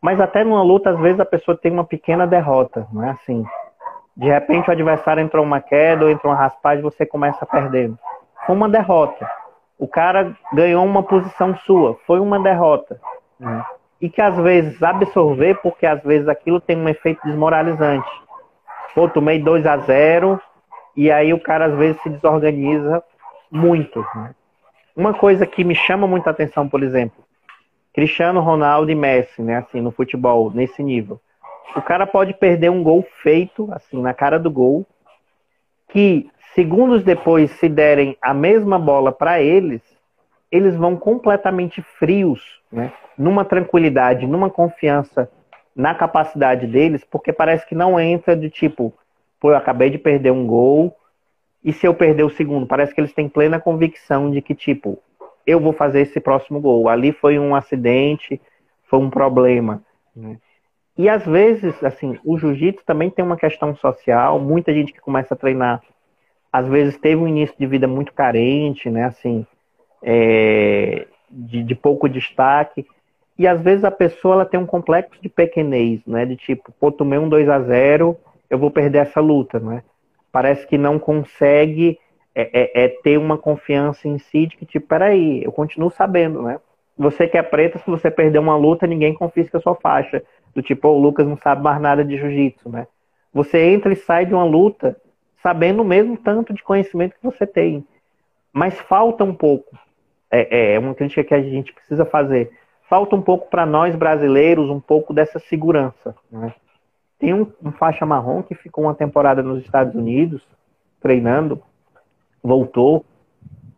[0.00, 3.44] Mas até numa luta, às vezes a pessoa tem uma pequena derrota, não é assim.
[4.16, 7.98] De repente o adversário entrou uma queda ou entrou uma raspagem, você começa perdendo.
[8.46, 9.30] Foi uma derrota.
[9.78, 13.00] O cara ganhou uma posição sua, foi uma derrota.
[13.38, 13.64] Né?
[14.02, 18.10] E que às vezes absorver, porque às vezes aquilo tem um efeito desmoralizante.
[18.94, 20.38] Pô, tomei 2 a 0
[20.96, 23.02] e aí o cara às vezes se desorganiza
[23.50, 24.04] muito.
[24.14, 24.34] Né?
[24.94, 27.24] Uma coisa que me chama muita atenção, por exemplo,
[27.94, 29.58] Cristiano Ronaldo e Messi, né?
[29.58, 31.20] Assim, no futebol, nesse nível.
[31.76, 34.86] O cara pode perder um gol feito, assim, na cara do gol,
[35.88, 39.80] que segundos depois, se derem a mesma bola para eles,
[40.50, 42.92] eles vão completamente frios, né?
[43.18, 45.30] Numa tranquilidade, numa confiança
[45.74, 48.92] na capacidade deles, porque parece que não entra de tipo,
[49.40, 50.96] pô, eu acabei de perder um gol,
[51.64, 52.66] e se eu perder o segundo?
[52.66, 54.98] Parece que eles têm plena convicção de que, tipo,
[55.46, 56.88] eu vou fazer esse próximo gol.
[56.88, 58.40] Ali foi um acidente,
[58.84, 59.82] foi um problema.
[60.14, 60.38] Né?
[60.98, 64.40] E às vezes, assim, o jiu-jitsu também tem uma questão social.
[64.40, 65.80] Muita gente que começa a treinar,
[66.52, 69.04] às vezes teve um início de vida muito carente, né?
[69.04, 69.46] Assim,
[70.02, 72.86] é, de, de, pouco destaque.
[73.38, 76.26] E às vezes a pessoa ela tem um complexo de pequenez, né?
[76.26, 78.16] De tipo, pô, tomei um 2 a 0
[78.50, 79.82] eu vou perder essa luta, né?
[80.30, 81.98] Parece que não consegue
[82.34, 86.42] é, é, é, ter uma confiança em si de que, tipo, peraí, eu continuo sabendo,
[86.42, 86.60] né?
[86.96, 90.22] Você que é preta, se você perder uma luta, ninguém confisca a sua faixa.
[90.54, 92.86] Do tipo, oh, o Lucas não sabe mais nada de jiu-jitsu, né?
[93.32, 94.96] Você entra e sai de uma luta
[95.42, 97.84] sabendo o mesmo tanto de conhecimento que você tem.
[98.52, 99.76] Mas falta um pouco.
[100.32, 102.50] É, é uma crítica que a gente precisa fazer.
[102.88, 106.14] Falta um pouco para nós brasileiros, um pouco dessa segurança.
[106.30, 106.54] Né?
[107.18, 110.42] Tem um, um faixa marrom que ficou uma temporada nos Estados Unidos
[111.00, 111.62] treinando
[112.42, 113.04] voltou,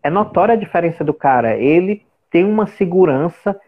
[0.02, 1.56] é notória a diferença do cara.
[1.56, 3.58] Ele tem uma segurança,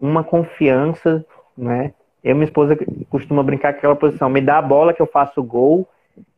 [0.00, 1.24] uma confiança,
[1.56, 1.92] né?
[2.22, 2.76] Eu minha esposa
[3.08, 5.88] costuma brincar com aquela posição, me dá a bola que eu faço o gol.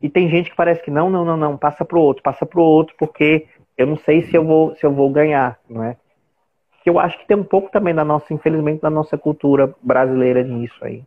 [0.01, 2.61] E tem gente que parece que não, não, não, não, passa pro outro, passa pro
[2.61, 3.47] outro, porque
[3.79, 5.95] eu não sei se eu vou, se eu vou ganhar, não é?
[6.83, 10.43] Que eu acho que tem um pouco também da nossa, infelizmente, da nossa cultura brasileira
[10.43, 11.01] nisso aí.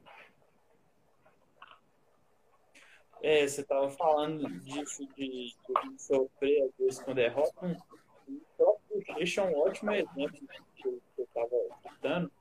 [3.23, 5.55] É, você estava falando disso, de, de,
[5.99, 7.79] sofrer às vezes com derrota.
[8.27, 12.33] O próprio Chech é um ótimo exemplo que eu estava citando,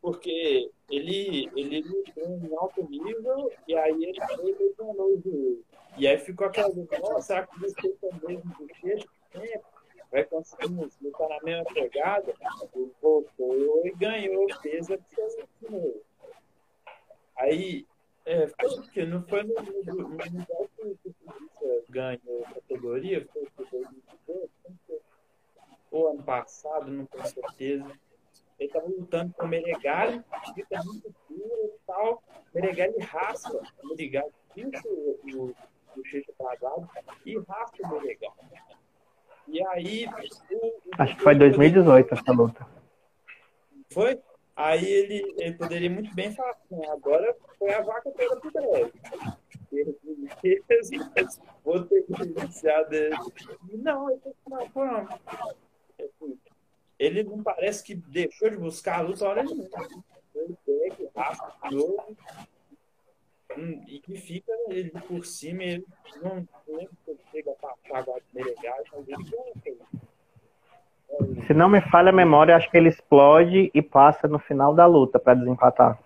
[0.00, 5.64] porque ele, ele lutou em alto nível e aí ele foi lesionou o joelho.
[5.96, 9.08] E aí ficou aquela dúvida, nossa, será que você também do Chech
[10.10, 12.32] vai conseguir lutar na mesma pegada?
[12.74, 14.98] Ele voltou e ganhou peso
[15.68, 16.02] novo.
[17.36, 17.86] Aí
[18.24, 24.50] é, foi porque não foi no, Mundial que o ganhou categoria, foi o 2018,
[25.90, 27.90] ou ano passado, não tenho certeza.
[28.58, 32.18] Ele estava lutando com o Menegali, que fica muito duro,
[32.54, 33.96] Meneghel ele raspa o
[34.52, 35.54] puxa o
[35.94, 36.88] bochecha para lado
[37.24, 38.32] e raspa o Meneghel.
[39.46, 40.06] E aí.
[40.50, 42.66] O, o Acho que foi 2018 essa luta.
[43.92, 44.20] Foi?
[44.56, 48.92] Aí ele, ele poderia muito bem falar assim, agora foi a vaca toda pro breve.
[51.64, 53.16] Vou ter que iniciar dele.
[53.74, 55.08] Não, não, não.
[56.98, 59.68] Ele não parece que deixou de buscar a luta a hora nenhuma.
[60.34, 62.16] Ele pega, novo.
[63.56, 65.86] Hum, e que fica ele por cima, ele
[66.22, 68.42] não se ele chega a passar agora de
[68.94, 69.78] mas ele
[71.46, 74.86] se não me falha a memória, acho que ele explode e passa no final da
[74.86, 75.98] luta para desempatar.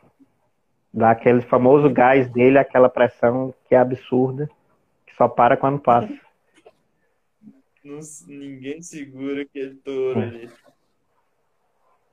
[0.93, 4.49] Dá aquele famoso gás dele, aquela pressão que é absurda,
[5.07, 6.13] que só para quando passa.
[7.83, 10.25] Não, ninguém segura aquele touro é.
[10.25, 10.51] ali.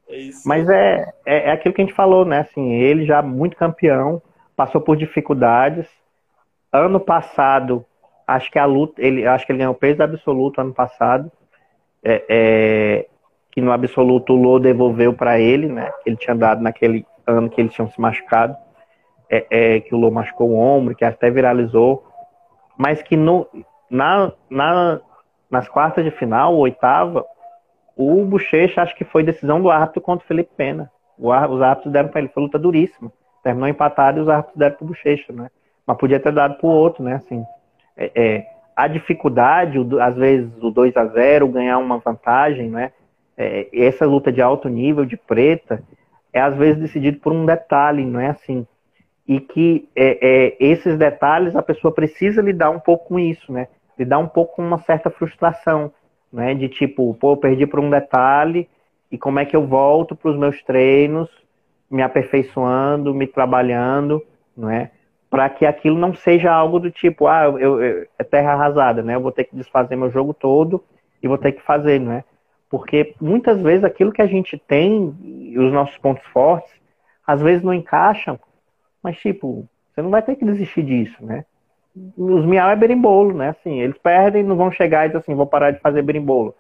[0.10, 0.30] É.
[0.46, 2.40] Mas é, é, é, aquilo que a gente falou, né?
[2.40, 4.22] Assim, ele já muito campeão,
[4.56, 5.88] passou por dificuldades.
[6.72, 7.86] Ano passado,
[8.28, 11.32] acho que a luta, ele, acho que ele ganhou peso absoluto ano passado
[12.04, 13.06] é, é,
[13.52, 15.92] que no absoluto o Lô devolveu para ele, né?
[16.04, 18.56] Que ele tinha dado naquele ano que eles tinham se machucado,
[19.30, 22.06] é, é, que o Lô machucou o ombro, que até viralizou,
[22.78, 23.48] mas que no,
[23.90, 25.02] na, na,
[25.50, 27.26] nas quartas de final, oitava,
[28.00, 30.90] o Bochecha acho que foi decisão do árbitro contra o Felipe Pena.
[31.18, 33.12] O, os árbitros deram para ele, foi luta duríssima.
[33.44, 35.50] Terminou empatado e os árbitros deram para o Bochecha, né?
[35.86, 37.16] Mas podia ter dado para o outro, né?
[37.16, 37.44] Assim,
[37.98, 42.94] é, é, a dificuldade, às vezes o 2 a 0 ganhar uma vantagem, né?
[43.36, 45.84] É, essa luta de alto nível, de preta,
[46.32, 48.66] é às vezes decidido por um detalhe, não é assim?
[49.28, 53.68] E que é, é, esses detalhes a pessoa precisa lidar um pouco com isso, né?
[53.98, 55.92] Lidar um pouco com uma certa frustração,
[56.32, 56.54] né?
[56.54, 58.68] De tipo, pô, eu perdi por um detalhe
[59.12, 61.30] e como é que eu volto para os meus treinos,
[61.90, 64.24] me aperfeiçoando, me trabalhando,
[64.56, 64.92] não é?
[65.30, 69.16] para que aquilo não seja algo do tipo, ah, eu, eu, é terra arrasada, né?
[69.16, 70.84] Eu vou ter que desfazer meu jogo todo
[71.22, 72.24] e vou ter que fazer, né?
[72.70, 75.16] Porque muitas vezes aquilo que a gente tem
[75.56, 76.74] os nossos pontos fortes,
[77.26, 78.40] às vezes não encaixam,
[79.04, 81.46] mas tipo, você não vai ter que desistir disso, né?
[82.18, 83.50] Os miau é berimbolo, né?
[83.50, 86.56] Assim, eles perdem, não vão chegar e dizer assim, vou parar de fazer berimbolo.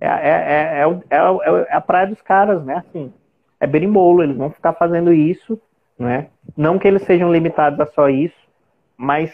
[0.00, 2.76] É, é, é, é, a praia dos caras, né?
[2.76, 3.12] Assim,
[3.60, 5.60] é berimbolo, eles vão ficar fazendo isso
[5.98, 6.28] né?
[6.56, 8.36] Não que eles sejam limitados a só isso,
[8.96, 9.32] mas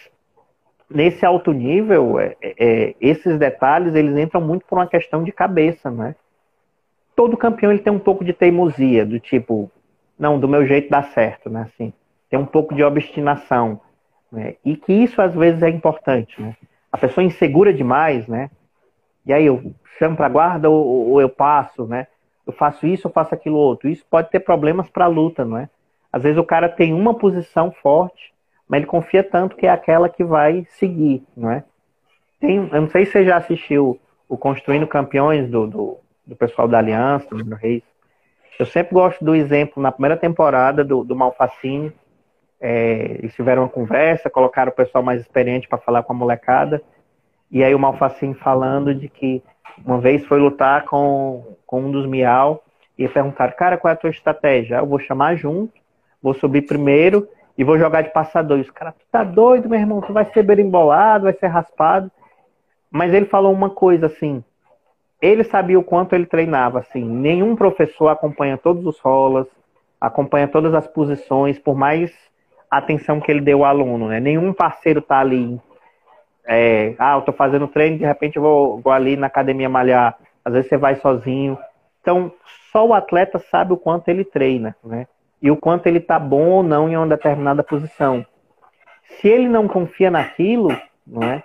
[0.89, 5.91] nesse alto nível, é, é, esses detalhes eles entram muito por uma questão de cabeça,
[5.91, 6.15] né?
[7.15, 9.71] Todo campeão ele tem um pouco de teimosia, do tipo,
[10.19, 11.63] não, do meu jeito dá certo, né?
[11.63, 11.93] Assim,
[12.29, 13.81] tem um pouco de obstinação,
[14.31, 14.55] né?
[14.65, 16.57] E que isso às vezes é importante, né?
[16.93, 18.51] A pessoa insegura demais, né?
[19.27, 22.07] E aí eu chamo para guarda ou, ou eu passo, né?
[22.47, 23.89] Eu faço isso, eu faço aquilo outro.
[23.89, 25.69] Isso pode ter problemas para a luta, não é?
[26.13, 28.33] Às vezes o cara tem uma posição forte,
[28.69, 31.63] mas ele confia tanto que é aquela que vai seguir, não é?
[32.41, 36.67] Tem, eu não sei se você já assistiu o Construindo Campeões do, do, do pessoal
[36.67, 37.83] da Aliança, do Reis.
[38.59, 41.93] Eu sempre gosto do exemplo, na primeira temporada do, do Malfacine,
[42.61, 46.83] é, eles tiveram uma conversa, colocaram o pessoal mais experiente para falar com a molecada,
[47.51, 49.43] e aí o Malfacine falando de que
[49.85, 52.63] uma vez foi lutar com, com um dos Miau,
[53.01, 54.77] e perguntaram, cara, qual é a tua estratégia?
[54.77, 55.73] Eu vou chamar junto,
[56.23, 58.59] vou subir primeiro e vou jogar de passador.
[58.59, 62.11] E os caras, tu tá doido, meu irmão, tu vai ser berimbolado, vai ser raspado.
[62.91, 64.45] Mas ele falou uma coisa assim,
[65.21, 69.47] ele sabia o quanto ele treinava, assim, nenhum professor acompanha todos os rolas,
[69.99, 72.13] acompanha todas as posições, por mais
[72.71, 74.21] atenção que ele deu ao aluno, né?
[74.21, 75.61] Nenhum parceiro tá ali,
[76.47, 80.17] é, ah, eu tô fazendo treino, de repente eu vou, vou ali na academia malhar,
[80.45, 81.59] às vezes você vai sozinho.
[82.01, 82.33] Então,
[82.73, 85.07] só o atleta sabe o quanto ele treina, né?
[85.43, 88.25] e o quanto ele está bom ou não em uma determinada posição.
[89.03, 90.69] Se ele não confia naquilo,
[91.07, 91.43] não é?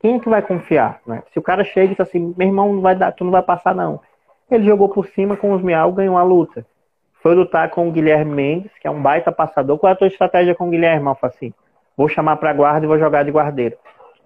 [0.00, 1.00] Quem é que vai confiar?
[1.08, 1.22] É?
[1.32, 3.42] Se o cara chega e diz assim, meu irmão, não vai dar, tu não vai
[3.42, 4.00] passar não.
[4.50, 6.66] Ele jogou por cima com os Miau, ganhou a luta.
[7.22, 9.78] Foi lutar com o Guilherme Mendes, que é um baita passador.
[9.78, 11.54] Qual é a tua estratégia com o Guilherme, Alfaci?
[11.96, 13.76] Vou chamar para guarda e vou jogar de guardeiro.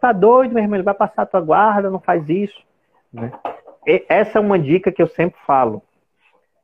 [0.01, 0.77] Tá doido, meu irmão?
[0.77, 2.65] Ele vai passar a tua guarda, não faz isso.
[3.13, 3.31] Né?
[4.09, 5.81] essa é uma dica que eu sempre falo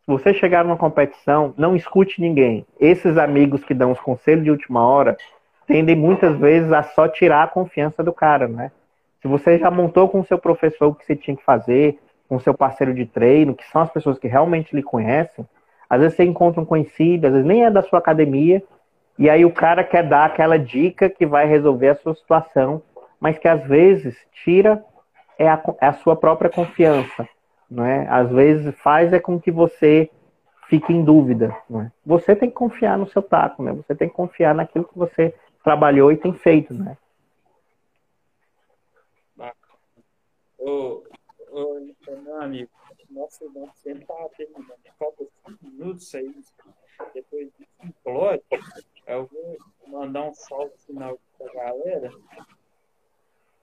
[0.06, 2.66] você chegar numa competição, não escute ninguém.
[2.80, 5.16] Esses amigos que dão os conselhos de última hora
[5.66, 8.72] tendem muitas vezes a só tirar a confiança do cara, né?
[9.20, 12.36] Se você já montou com o seu professor o que você tinha que fazer, com
[12.36, 15.46] o seu parceiro de treino, que são as pessoas que realmente lhe conhecem,
[15.92, 18.62] às vezes você encontra um conhecido, às vezes nem é da sua academia,
[19.18, 22.82] e aí o cara quer dar aquela dica que vai resolver a sua situação,
[23.20, 24.84] mas que às vezes tira
[25.38, 27.26] é a, é a sua própria confiança
[27.72, 28.06] não é?
[28.08, 30.10] Às vezes faz é com que você
[30.68, 31.56] fique em dúvida.
[31.68, 31.90] Né?
[32.04, 33.72] Você tem que confiar no seu taco, né?
[33.72, 35.34] Você tem que confiar naquilo que você
[35.64, 36.96] trabalhou e tem feito, né?
[40.58, 41.02] Ô,
[41.50, 41.80] ô,
[42.24, 42.70] meu amigo,
[43.12, 44.78] nosso irmão sempre tá terminando.
[44.98, 46.34] Falta cinco minutos aí.
[47.14, 48.42] Depois disso, implode.
[49.06, 52.10] Eu vou mandar um salve final pra galera.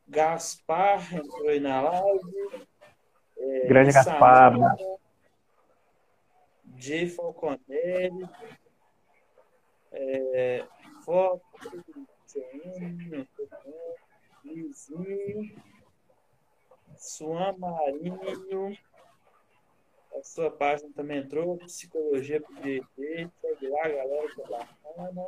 [0.08, 2.68] Gaspar entrou aí na live.
[3.38, 4.54] É, Grande Gaspar.
[6.66, 7.08] J.
[7.10, 8.30] Falconelli.
[9.92, 10.66] É,
[11.06, 11.44] Foto.
[14.44, 15.56] Lizinho.
[16.98, 18.78] Suan Marinho.
[20.20, 21.58] A sua página também entrou.
[21.60, 23.30] Psicologia pro DT.
[23.40, 25.28] Segue lá, galera, que é bacana.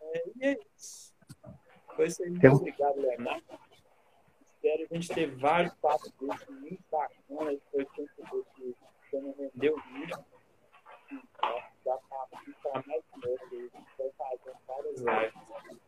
[0.00, 1.14] É, e é isso.
[1.94, 2.30] Foi isso aí.
[2.30, 3.44] Muito obrigado, Leonardo.
[4.54, 7.60] Espero a gente ter vários papos desses muito bacanas.
[7.70, 8.74] Foi tempo que
[9.10, 10.24] você não rendeu muito.
[11.84, 13.70] Dá para ficar mais novo.
[13.98, 15.82] Vai fazer várias lives.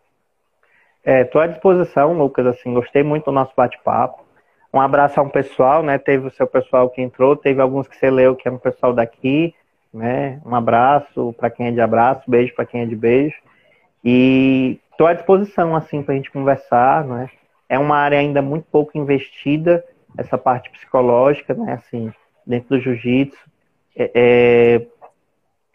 [1.03, 4.24] É, tô à disposição, Lucas, assim, gostei muito do nosso bate-papo.
[4.75, 5.99] Um abraço a um pessoal, né?
[5.99, 8.93] Teve o seu pessoal que entrou, teve alguns que você leu que é um pessoal
[8.93, 9.55] daqui,
[9.93, 10.41] né?
[10.45, 13.37] Um abraço para quem é de abraço, beijo para quem é de beijo.
[14.05, 17.31] E tô à disposição, assim, para a gente conversar, né?
[17.69, 19.85] É uma área ainda muito pouco investida,
[20.19, 21.75] essa parte psicológica, né?
[21.75, 22.13] Assim,
[22.45, 23.39] dentro do jiu-jitsu.
[23.97, 24.87] É, é,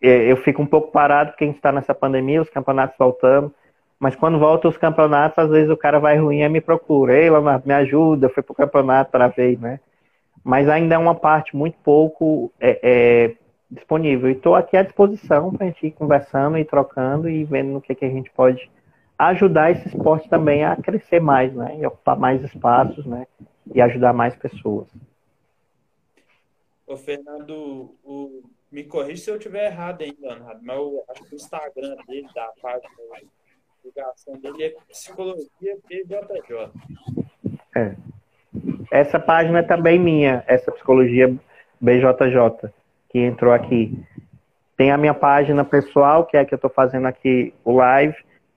[0.03, 3.55] é eu fico um pouco parado porque a gente está nessa pandemia, os campeonatos voltando
[3.99, 7.13] mas quando volta os campeonatos, às vezes o cara vai ruim e me procura.
[7.13, 9.81] Ei, Leonardo, me ajuda, fui pro campeonato para ver, né?
[10.41, 13.35] Mas ainda é uma parte muito pouco é, é,
[13.69, 14.29] disponível.
[14.29, 17.81] E estou aqui à disposição para a gente ir conversando e trocando e vendo no
[17.81, 18.71] que, que a gente pode
[19.17, 21.77] ajudar esse esporte também a crescer mais, né?
[21.77, 23.27] E ocupar mais espaços, né?
[23.75, 24.87] E ajudar mais pessoas.
[26.87, 28.41] Ô, Fernando, o...
[28.71, 32.27] me corrija se eu estiver errado ainda, Leonardo, mas eu acho que o Instagram dele,
[32.33, 32.89] da página
[33.83, 36.71] divulgação dele é Psicologia BJJ.
[37.75, 37.95] É.
[38.91, 41.33] Essa página é também minha, essa Psicologia
[41.79, 42.71] BJJ,
[43.09, 43.97] que entrou aqui.
[44.75, 48.15] Tem a minha página pessoal, que é a que eu estou fazendo aqui o live,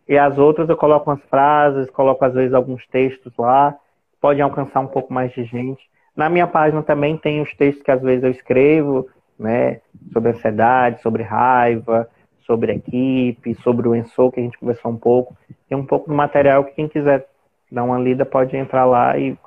[0.09, 3.77] e as outras eu coloco umas frases, coloco às vezes alguns textos lá,
[4.21, 5.83] pode alcançar um pouco mais de gente.
[6.17, 9.09] Na minha página também tem os textos que às vezes eu escrevo,
[9.39, 9.81] né,
[10.13, 12.09] sobre ansiedade, sobre raiva,
[12.53, 15.35] sobre a equipe, sobre o Ensou, que a gente conversou um pouco.
[15.67, 17.27] Tem um pouco do material que quem quiser
[17.71, 19.39] dar uma lida pode entrar lá e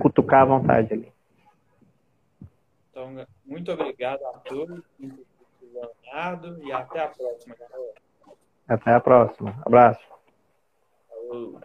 [0.00, 1.12] cutucar à vontade ali.
[2.90, 4.80] Então, muito obrigado a todos,
[5.60, 7.94] Leonardo, e até a próxima, galera.
[8.68, 9.60] Até a próxima.
[9.66, 10.00] Abraço.
[11.08, 11.60] Falou.